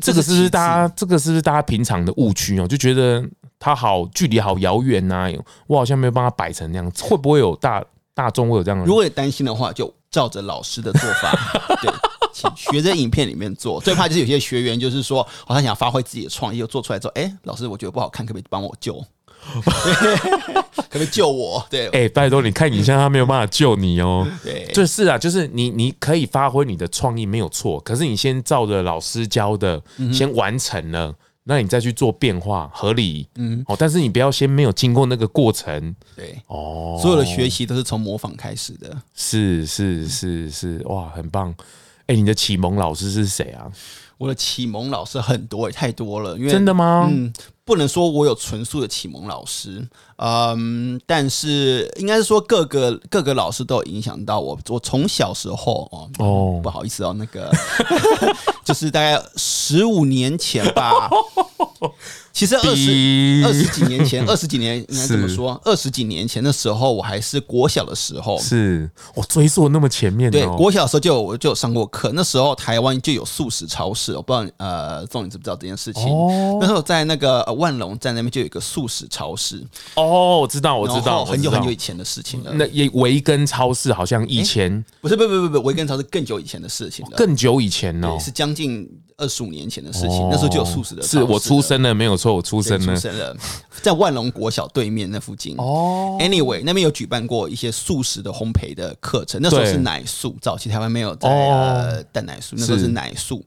[0.00, 0.94] 这个是不是大家？
[0.96, 2.66] 这个是不是大家平常的误区哦？
[2.68, 3.22] 就觉得
[3.58, 5.30] 它好距离好遥远呐，
[5.66, 8.84] 我好像没有办法摆成那样子，会不会有大大众会有这样的？
[8.86, 11.32] 如果你担心的话，就照着老师的做法，
[11.82, 11.92] 对，
[12.32, 13.80] 请学在影片里面做。
[13.80, 19.04] 最怕就是有些学员就是说，好像想发挥自己的创意，又做出来之后，哎，老师我觉得不好看，可不可以帮我救？
[20.74, 21.64] 可不可以救我？
[21.70, 24.26] 对，哎、欸，拜托，你看影像，他没有办法救你哦。
[24.42, 29.80] 对，就是啊，就是你，你可以发挥你的创意没有错，可是你先照着老师教的，
[30.12, 33.26] 先完成了，那你再去做变化，合理。
[33.36, 35.94] 嗯，哦，但是你不要先没有经过那个过程。
[36.16, 38.96] 对，哦，所有的学习都是从模仿开始的。
[39.14, 41.54] 是是是是，哇，很棒。
[42.06, 43.66] 哎、欸，你的启蒙老师是谁啊？
[44.16, 46.36] 我的启蒙老师很多，太多了。
[46.36, 47.08] 因为真的吗？
[47.10, 47.32] 嗯。
[47.64, 54.58] 不能说我有纯素的启蒙老师，嗯，但是应该是说各个各个老师都有影响到我。
[54.68, 57.50] 我从小时候哦，哦，不好意思哦，那个
[58.64, 61.08] 就是大概十五年前吧。
[62.34, 65.58] 其实二十二十几年前， 二十几年应该怎么说？
[65.64, 70.32] 二十几年前的时候，我还是国小的时候，是我追溯那么前面。
[70.32, 72.10] 对，国小的时候就有就有上过课。
[72.12, 76.02] 那时候台湾就有素食超市，我不知道呃，宋你知不知道这件事情？
[76.60, 79.64] 那时候在那个万隆站那边就有一个素食超市。
[79.94, 82.50] 哦，我知道，我知道，很久很久以前的事情了。
[82.54, 88.90] 那也维根超市好像以前不是，不不不不，维根超市更久以前的事情了，更久以前哦，是将近。
[89.16, 91.02] 二十五年前的事情，那时候就有素食的。
[91.02, 93.36] 是我出生了，没有错，我出生了，出生了，
[93.82, 95.56] 在万隆国小对面那附近。
[95.58, 103.44] 哦，Anyway，那边有举办过一些素食的烘焙的课程，那时候是奶素，早期台湾没有在呃蛋奶素，那时候是奶素，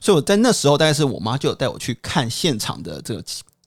[0.00, 3.22] 所以我在那时候，大概是我妈就有带我去看现场的这个。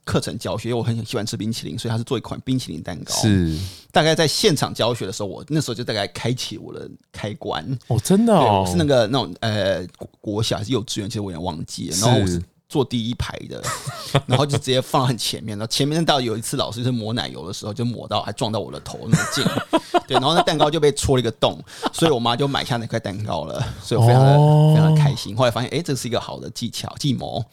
[0.07, 3.13] 课程教学，因为我很喜欢吃冰淇淋，所以他是做一款冰淇淋蛋糕。
[3.13, 3.53] 是，
[3.91, 7.63] 大概在现场教学的时候，我那时候就大概开启我的开关。
[7.87, 9.85] 哦，真的哦，是那个那种呃
[10.21, 11.97] 国小还是幼稚园，其实我有点忘记了。
[11.97, 12.41] 然后我是。
[12.69, 13.63] 坐第一排的，
[14.27, 15.57] 然后就直接放到很前面。
[15.57, 19.43] 然后前面到有一次老师是抹奶油的时候，就抹到还撞到我的头那么近。
[20.07, 21.59] 对，然后那蛋糕就被戳了一个洞，
[21.93, 23.61] 所以我妈就买下那块蛋糕了。
[23.83, 25.35] 所以我非常的、哦、非常的开心。
[25.35, 27.43] 后来发现，哎，这是一个好的技巧计谋。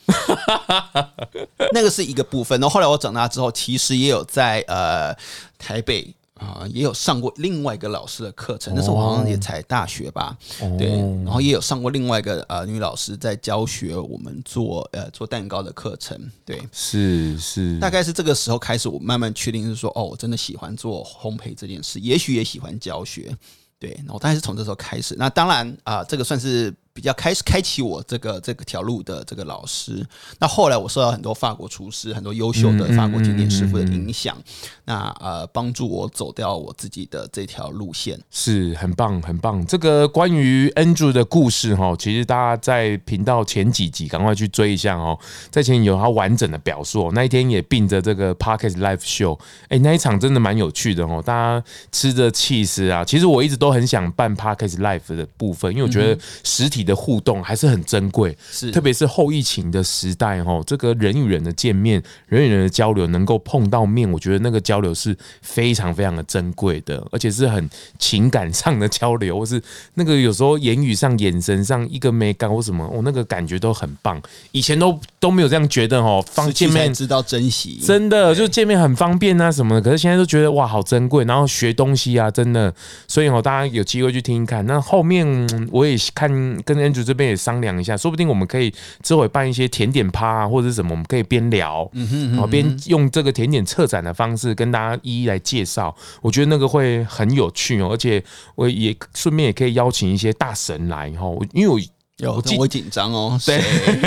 [1.72, 2.60] 那个是一个部分。
[2.60, 5.14] 然后后来我长大之后，其实也有在呃
[5.58, 6.14] 台北。
[6.34, 10.88] 啊，也有上过另外一个老师的课程，那时候我好像也才大学吧，哦、对，
[11.24, 23.36] 然后也有上过另外一个呃女老师在教学我们做呃做蛋糕的课程，对，是是，大概是这个时候开始，我慢慢确定是说，哦，我真的喜欢做烘焙这件事，也许也喜欢教学，
[23.78, 26.74] 对，然后大概是从这时候开始，那当然啊、呃，这个算是。
[26.94, 30.06] 比较开始开启我这个这个条路的这个老师，
[30.38, 39.66] 那后来我受到很多法国厨师、很多优秀的法国甜点师傅的影响，嗯嗯嗯嗯、那呃帮助我走掉我自己的这条路线，是很棒很棒。
[39.66, 45.18] 这个关于 Andrew 的故事哈，其实大家在频道前几集赶快去追一下哦，
[45.50, 47.10] 在前有他完整的表述。
[47.12, 56.83] 那一天也并着这个 Podcast Live Show，哎，那一场真的蛮有趣的哦，大家吃着气势啊，其实我一直都很想办 Podcast Live 的部分，因为我觉得实体。
[56.84, 67.68] 的互动还是很珍贵，是特别是后疫情的时代哦，这个人与人的见面，人与人的交流，能够碰到面，我觉得那个交流是非常非常的珍贵的，而且是很
[67.98, 69.60] 情感上的交流， 或是
[69.94, 74.20] 那个有时候言语上、眼神上一个没干或什么，我那个感觉都很棒。
[74.52, 82.74] 以前都都没有这样觉得哦，方见面知道珍惜，真的就见面很方便啊什么的，可是现在都觉得哇好珍贵，然后学东西啊，真的，
[83.08, 84.64] 所以哦大家有机会去听一看。
[84.66, 85.24] 那后面
[85.72, 86.30] 我也看
[86.62, 86.73] 跟。
[86.74, 88.72] 跟 Andrew 这边也商量一下，说不定我们可以
[89.02, 91.90] 之后也办一些甜点趴啊，或者是什么，我们可以边聊，
[92.30, 95.94] 然后边用这个甜点策展的方式跟大家一一来介绍。
[96.20, 98.22] 我觉得那个会很有趣哦，而且
[98.54, 101.78] 我也顺便也可以邀请一些大神来哈，因为我
[102.18, 103.60] 有我紧张哦，对，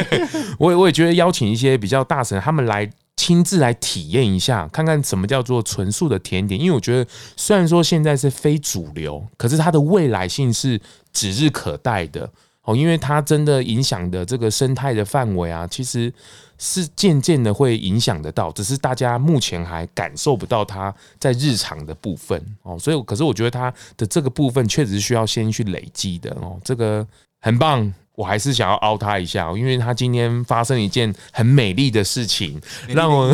[0.57, 6.59] 我也我也觉得邀请一些比较大神，他们来亲自来体验一下，看看什么叫做纯素的甜点。
[6.59, 10.79] 因为我觉得虽然说现在是非主流，可是它的未来性是
[11.11, 12.29] 指日可待的。
[12.67, 16.13] 哦，因为它真的影响的这个生态的范围啊，其实
[16.57, 22.77] 是渐渐的会影响得到，只是大家目前还感受不到它在日常的部分哦。
[22.77, 26.59] 所以，可是我觉得它的这个部分确实需要先去累积的哦。
[26.61, 27.07] 这个
[27.39, 32.59] 很棒，我还是想要凹他一下，因为他今天发生一件很美丽的事情，
[32.89, 33.33] 让我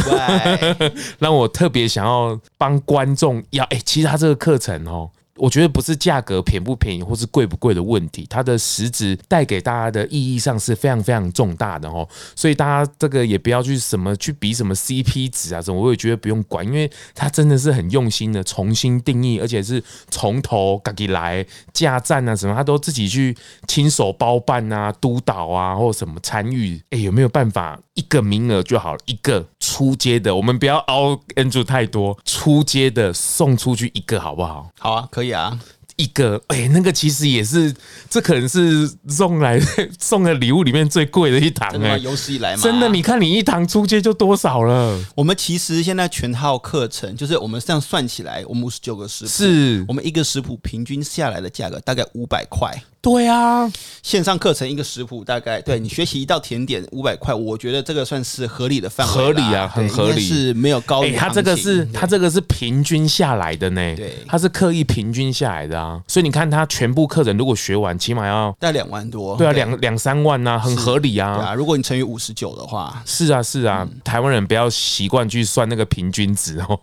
[1.18, 5.10] 让我特别想要帮观众要哎，其实他这个课程哦。
[5.38, 12.08] 我觉得不是价格便不便宜或是贵不贵的问题，它的实质带给大家的意义上是非常非常重大的哦。
[12.36, 23.36] 所以大家这个也不要去什么去比什么 CP 值啊什么，我也觉得不用管，因为它真的是很用心的重新定义，而且是从头自己来架站啊什么，他都自己去
[23.68, 26.80] 亲手包办啊、督导啊或什么参与。
[26.92, 29.00] 哎，有没有办法一个名额就好了？
[29.06, 34.70] 一个出街的，我们不要凹 N 组太多，出街的送出去一个好不好？
[34.78, 35.23] 好啊，可。
[35.32, 35.60] 啊，
[35.96, 37.74] 一个哎、欸，那个其实也是，
[38.10, 39.60] 这可能是送来
[40.00, 45.00] 送的礼物里面最贵的一堂哎、欸，有史以来嘛，真的，你看你一堂出街就多少了？
[45.16, 49.86] 我们其实现在全套课程，就是我们这样算起来，我们五十九个食谱，是。
[49.88, 52.84] 我们一个食谱平均下来的价格大概五百块。
[53.04, 53.70] 对啊，
[54.02, 61.04] 线上课程一个食谱大概对你学习一道甜点五百块，我觉得这个算是合理的范围，合理啊，很合理，是没有高。
[61.04, 71.36] 哎，他这个是他这个是平均下来的呢，对，他是刻意平均下来的啊，所以你看他全部课程如果学完，起码要带两万多，对啊，两两三万呐，很合理啊。
[71.36, 76.80] 对啊，如果你乘以五十九的话，是啊是啊，台湾人不要习惯去算那个平均值哦。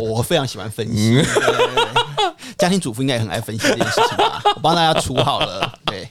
[0.00, 1.20] 我非常喜欢分析，
[2.58, 4.42] 家庭主妇应该也很爱分析这件事情吧？
[4.56, 6.06] 我帮大家除好了，对。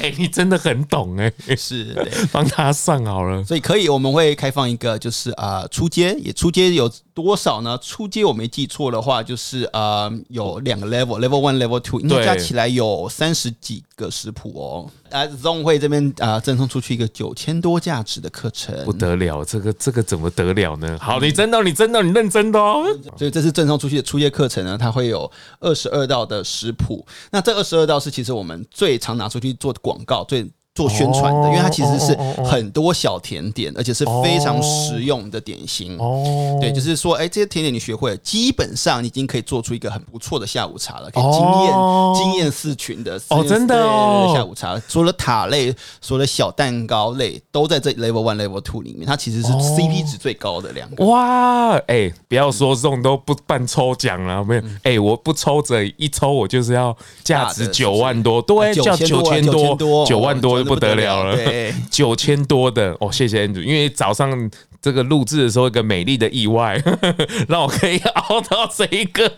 [0.00, 1.94] 哎、欸，你真的很懂哎、欸，是
[2.32, 7.78] 帮他算好了，所以可以，我们会开放一个，就是啊、呃，初阶也出街有多少呢？
[7.80, 14.90] 初阶我没记错的话，就是呃，有两个 level，level one，level two，应该加起来有三十几个食谱哦。
[15.10, 20.98] 啊，Zong 会这边啊，赠、呃、送出去一个九千多价值的课程，不得了，这个这个怎么得了呢？
[21.00, 22.84] 好，你真的，你真的，你认真的哦。
[23.16, 27.06] 所以这是赠送出去的初阶课程呢，它会有二十二道的食谱。
[27.30, 30.50] 那这二十二道是其实我们最常拿出去做广告最。
[30.74, 35.96] 做宣传的，因为它其实是很多小甜点，而且是非常实用的点心。
[36.00, 41.72] 哦，对，就是说，哎，这些甜点你学会了，基本上你已经可以做出一个很不错的下午茶了，可以惊艳
[42.16, 44.76] 惊艳四群的哦，真的哦，下午茶。
[44.88, 45.72] 除了塔类，
[46.02, 49.06] 除了小蛋糕类，都在这 level one、level two 里面。
[49.06, 51.04] 它其实是 CP 值最高的两个。
[51.04, 60.63] 哇，哎，不要说这种都不办抽奖了，没有，哎，我不抽这一抽，我就是要价值九万多，对，叫九千多，九万多。
[60.64, 61.36] 不得了了，
[61.90, 64.50] 九千多的哦，谢谢 Andrew，因为早上
[64.80, 66.82] 这个录制的时候，一个美丽的意外，
[67.48, 69.32] 让我可以熬到这一个，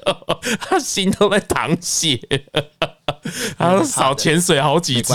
[0.61, 2.19] 他心都在淌血，
[3.59, 5.15] 他少潜水好几次。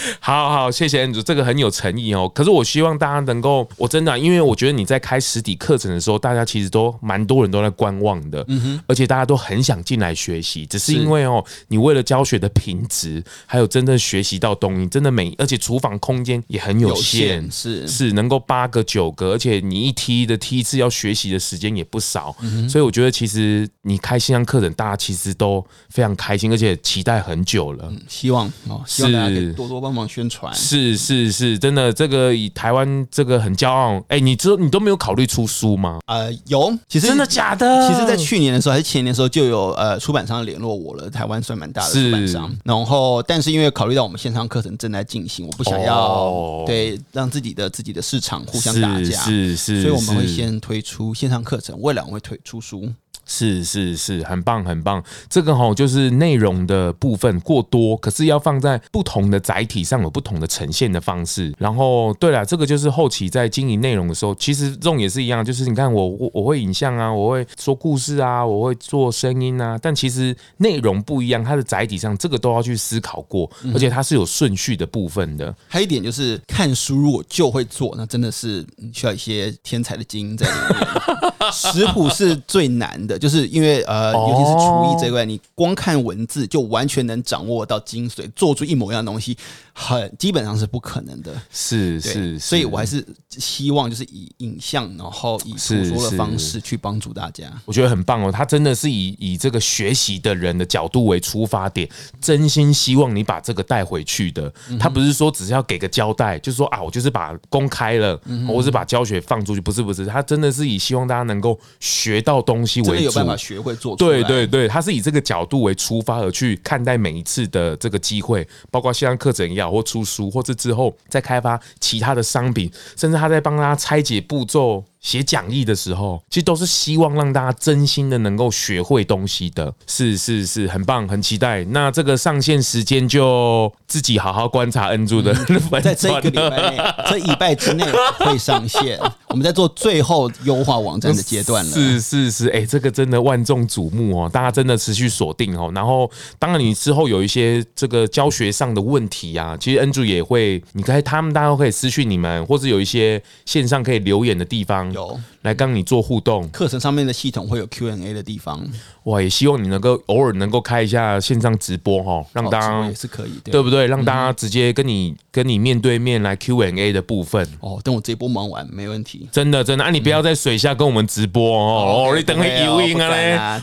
[0.20, 2.30] 好好，谢谢 Andrew，这个很有诚意哦。
[2.34, 17.88] 可是我希望大家能够，我真的、啊，因为我觉得你在开实体课程的时候，大家其实都蛮多人都在观望的，嗯哼，而且大家都很想进来学习，只是因为哦，你为了教学的品质，还有真正学习到东西，真的每，而且厨房空间也很有限，有限是。
[17.88, 29.76] 是能够八个九个，而且你一梯的梯次要学习的时间也不少，嗯、所以我觉得其实你开线上课程，大家其实都非常开心，而且期待很久了，嗯、希望哦，希望大家可以多多。
[29.86, 34.02] 帮忙宣传是是是，真的，这个以台湾这个很骄傲。
[34.08, 36.00] 哎，你知你都没有考虑出书吗？
[36.06, 37.88] 呃，有，其实真的假的？
[37.88, 41.08] 其实，在去年的时候还是前年的时候，就有呃出版商联络我了。
[41.08, 52.92] 台湾算蛮大的出版商，然后但是因为考虑到我们线上课程正在进行，我不想要、哦、对让自己的自己的市场互相打架，是是，是，所以我们会先推出线上课程，未来我们会推出书。
[53.26, 55.02] 是是是，很棒很棒。
[55.28, 61.52] 这个哦就是内容的部分过多，可是要放在不同的载体上有不同的呈现的方式。
[61.58, 75.52] 然后，对了，这个就是后期在经营内容的时候，其实这种也是一样，就是你看我我我会影像啊，我会说故事啊，我会做声音啊，但其实内容不一样，它的载体上这个都要去思考过，而且它是有顺序的部分的。
[75.66, 81.50] 还有一点就是看书如果就会做，那真的是需要一些天才的基因在里面。
[81.52, 83.15] 食谱是最难的。
[83.18, 89.36] 就是因为呃，尤其是厨艺这一块，你光看文字就完全能掌握到精髓，做出一模一样的东西，
[89.72, 91.32] 很基本上是不可能的。
[91.50, 97.44] 是是，所以我还是希望就是以影像，然后以图说的方式去帮助大家。
[97.64, 101.88] 我觉得很棒哦，他真的是以以这个学习的人的角度为出发点，
[102.20, 104.52] 真心希望你把这个带回去的。
[104.78, 113.05] 他不是说只是要给个交代，就是说啊，我就是把公开了，或是把教学放出去，不是不是，他真的是以希望大家能够学到东西为。
[113.06, 124.84] 有办法学会做，对对对，他是以这个角度为出发而去看待每一次的这个机会，包括线上课程也好，或出书，或者之后再开发其他的商品，甚至他在帮他拆解步骤。
[125.06, 131.64] 写讲义的时候，其实都是希望让大家真心的能够学会东西的，是是是，很棒，很期待。
[131.66, 136.78] 那这个上线时间就自己好好观察 Andrew 的、 嗯，在这一个礼拜内，
[137.08, 137.84] 这礼拜之内
[138.18, 138.98] 会上线。
[139.30, 141.70] 我们在做最后优化网站的阶段了。
[141.70, 145.70] 是是是，哎、欸，这个真的万众瞩目哦，大家真的持续锁定哦。
[145.72, 154.90] 然后，当然你之后有一些这个教学上的问题啊，其实 Andrew 也会，你可以他们大家都可以私讯你们，或者有一些线上可以留言的地方。
[154.96, 158.60] 有来跟你做互动，课程上面的系统会有 Q&A 的地方，
[159.04, 163.86] 哇，也希望你能够偶尔能够开一下线上直播哈，让大家也是可以，对不对？
[163.86, 167.48] 让大家直接跟你跟你面对面来 Q&A 的部分。
[167.60, 173.08] 哦，等我这一波忙完没问题，真的真的，啊，你不要在水下跟我们直播哦，你等会游泳啊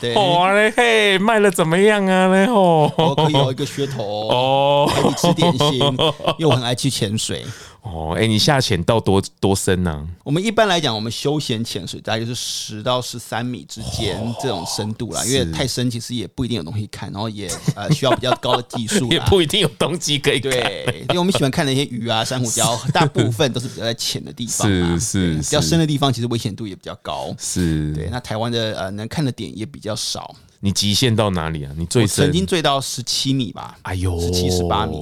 [0.01, 5.79] 嘞，哦嘞嘿，卖的怎么样啊嘞哦，可以有一个噱头哦，吃点心，
[6.39, 7.43] 因为我很爱去潜水。
[7.81, 9.91] 哦，哎，你下潜到多多深呢？
[9.91, 10.07] 啊？
[10.23, 15.25] 我们一般来讲，我们休闲潜水大概就是十到十三米之间这种深度啦。
[15.25, 20.51] 因为太深其实也不一定有东西看，然后也呃 需要比较高的技术，也不一定有东西可以看。
[20.51, 27.33] 对，因为我们喜欢看那些鱼啊、珊瑚礁， 大部分都是比较在浅的地方，是是，比较深的地方其实危险度也比较高。
[27.39, 28.09] 是，对。
[28.11, 30.35] 那台湾的呃能看的点也比较少。
[30.59, 31.71] 你极限到哪里啊？
[31.77, 33.77] 你最深曾经最到十七米吧？
[33.81, 34.95] 哎呦，十七十八米。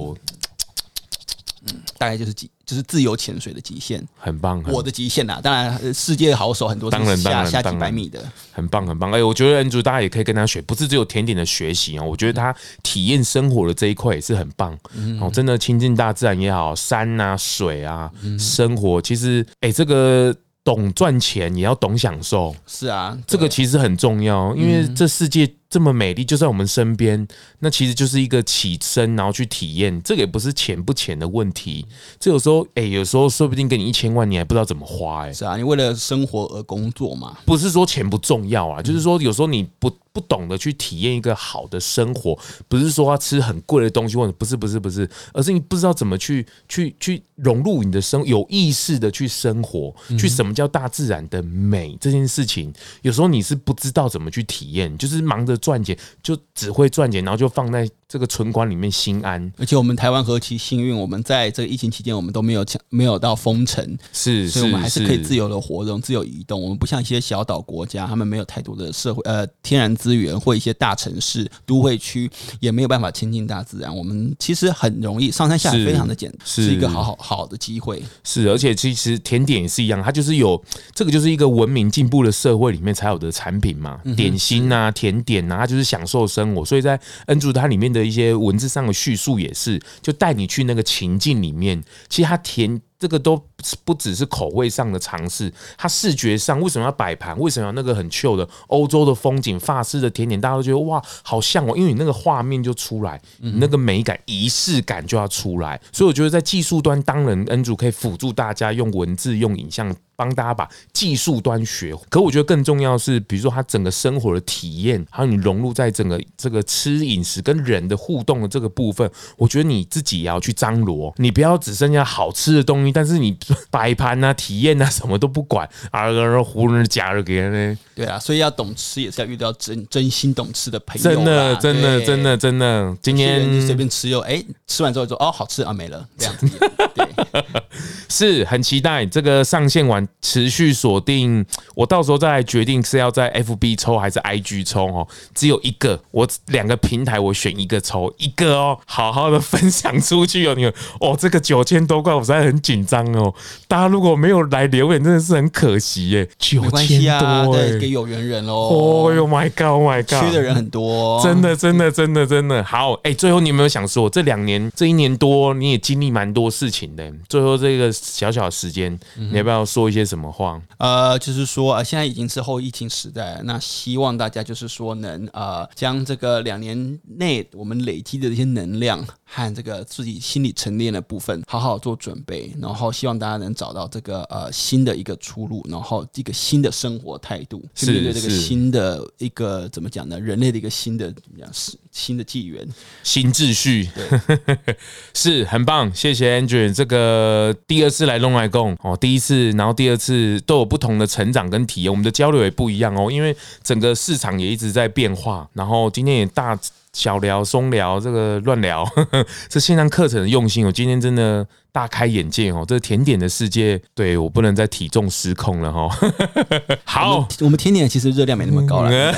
[1.66, 4.62] 嗯，大概就是极就是自由潜水的极限，很棒。
[4.66, 9.10] 我的极限呐，当然世界好手很多，当然下下几百米的，很棒很棒。
[9.12, 14.76] 哎，我觉得 Andrew 大家也可以跟他学，不是只有甜点的学习啊，我觉得他体验生活的这一块也是很棒。
[15.20, 20.34] 哦，真的亲近大自然也好，山啊水啊，生活其实哎这个。
[20.64, 27.26] 懂赚钱也要懂享受，是啊，这个其实很重要，因为这世界这么美丽，就在我们身边，
[27.60, 31.86] 那其实就是一个起身，然后去体验，这个也不是钱不钱的问题，
[32.20, 39.90] 这有时候，哎，有时候说不定给你一千万，你还不知道怎么花，哎，是啊，你为了生活而工作嘛，不是说钱不重要啊，就是说有时候你不。
[40.14, 52.70] 不懂得去体验一个好的生活，不是说要吃很贵的东西，或者不是不是不是，而是你不知道怎么去去去融入你的生，有意识的去生活，去什么叫大自然的美这件事情，
[53.00, 59.50] 有时候你是不知道怎么去体验，就是忙着赚钱，就只会赚钱，然后就放在这个存款里面心安。
[59.56, 66.60] 而且我们台湾何其幸运，我们在这个疫情期间，我们都没有强没有到封城，是，所以我们还是可以自由的活动、自由移动。
[66.60, 73.96] 我们不像一些小岛国家，他们没有太多的社会呃天然资源或一些大城市都会区也没有办法亲近大自然。
[73.96, 78.02] 我们其实很容易上山下海，非常的简单，是一个好好好的机会。
[78.24, 80.62] 是，而且其实甜点也是一样，它就是有
[80.94, 83.98] 这个就是一个文明进步的社会里面才有的产品嘛。
[84.14, 86.62] 点心啊，甜点啊，它就是享受生活。
[86.62, 91.82] 所以在 Andrew 它里面的一些文字上的叙述也是，就带你去那个情境里面。
[92.08, 92.80] 其实它甜。
[93.02, 93.36] 这个都
[93.84, 97.36] 不只是口味上的尝试，它视觉上为什么要摆盘？
[97.36, 100.40] 为什么要那个很旧的欧洲的风景、法式的甜点？
[100.40, 105.80] 大家都觉得哇，好像哦，因为你那个画面就出来，你那个美感、仪式感就要出来。
[105.90, 109.92] 所以我觉得在技术端，当然 Andrew 可以辅助大家用文字、用影像。
[110.22, 123.36] 帮大家把技术端学，可我觉得更重要的是，比如说他整个生活的体验，还有你融入在整个这个吃饮食跟人的互动的这个部分，我觉得你自己也要去张罗，你不要只剩下好吃的东西，但是你
[123.68, 127.78] 摆盘啊、体验啊什么都不管，啊，然后糊弄假的给人呢？
[127.96, 132.96] 对啊，所以要懂吃也是要遇到真真心懂吃的朋友，真的，真的，真的，真的。
[133.02, 136.48] 今天随便吃又哎，吃完之后说哦好吃啊没了这样子，
[136.94, 137.06] 对，
[138.08, 140.06] 是很期待这个上线完。
[140.20, 141.44] 持续锁定，
[141.74, 145.06] 我到时候再来决定是要在 FB 抽还是 IG 抽哦。
[145.34, 150.54] 只有一个，我两个平台我选一个抽一个哦，好好的分享出去哦。
[150.54, 153.34] 你们哦，这个九千多块，我实在很紧张哦。
[153.66, 156.28] 大家如果没有来留言，真的是很可惜耶。
[156.38, 158.52] 九千多，对，给有缘人哦。
[158.52, 162.92] 哦哟，My God，My God，缺的人很多，真的，真的，真的，真的好。
[163.02, 167.12] 哎，最后你有没有想说，这两年这一年多，你也经历蛮多事情的。
[167.28, 170.01] 最后这个小小的时间，你要不要说一些？
[170.04, 170.60] 什么话？
[170.78, 190.18] 呃，就是说啊，现在已经是后疫情时代了，那希望大家就是说能呃，将这个两年内我们累积的这些能量和这个自己心理沉淀的部分，好好做准备，然后希望大家能找到这个呃新的一个出路，然后一个新的生活态度，去面对这个新的一个怎么讲呢？
[190.18, 191.52] 人类的一个新的怎么讲？
[191.52, 192.66] 是新的纪元、
[193.02, 194.74] 新秩序，对，
[195.12, 195.94] 是很棒。
[195.94, 200.12] 谢谢 Andrew，这个第二次来弄来共哦，第一次，然后第二次。
[200.44, 205.48] 都有不同的成长跟体验，我们的交流也不一样哦，因为整个市场也一直在变化。
[205.52, 206.58] 然后今天也大
[206.92, 212.64] 小聊、松聊，这个乱聊，呵呵，这线上课程的用心，我今天真的大开眼界哦。
[212.66, 215.88] 这个甜点的世界，对我不能再体重失控了哈。
[216.84, 219.14] 好，我们，甜点其实热量没那么高了。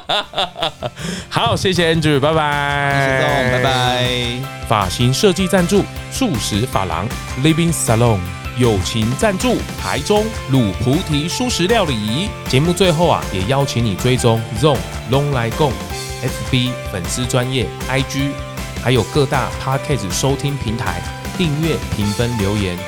[1.28, 2.94] 好，谢谢 Andrew，拜拜。
[2.94, 4.66] 谢谢总，拜拜。
[4.66, 7.08] 发型设计赞助：素食发廊
[7.42, 8.41] Living Salon。
[8.58, 12.28] 友情赞助台中卤菩提蔬食料理。
[12.48, 14.76] 节目最后啊，也邀请你追踪 ZONG
[15.10, 15.72] 咙来共
[16.22, 18.30] FB 粉丝专业 IG，
[18.82, 21.02] 还有各大 Podcast 收听平台
[21.36, 22.78] 订阅、评分、留言。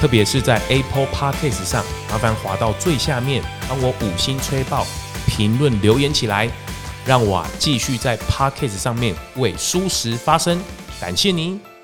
[0.00, 4.86] 特别是在 Apple Podcast 上，麻烦滑到最下面，帮我五星吹爆，
[5.26, 6.48] 评论留言起来，
[7.06, 10.60] 让我啊继续在 Podcast 上面为蔬食发声。
[11.00, 11.75] 感谢您。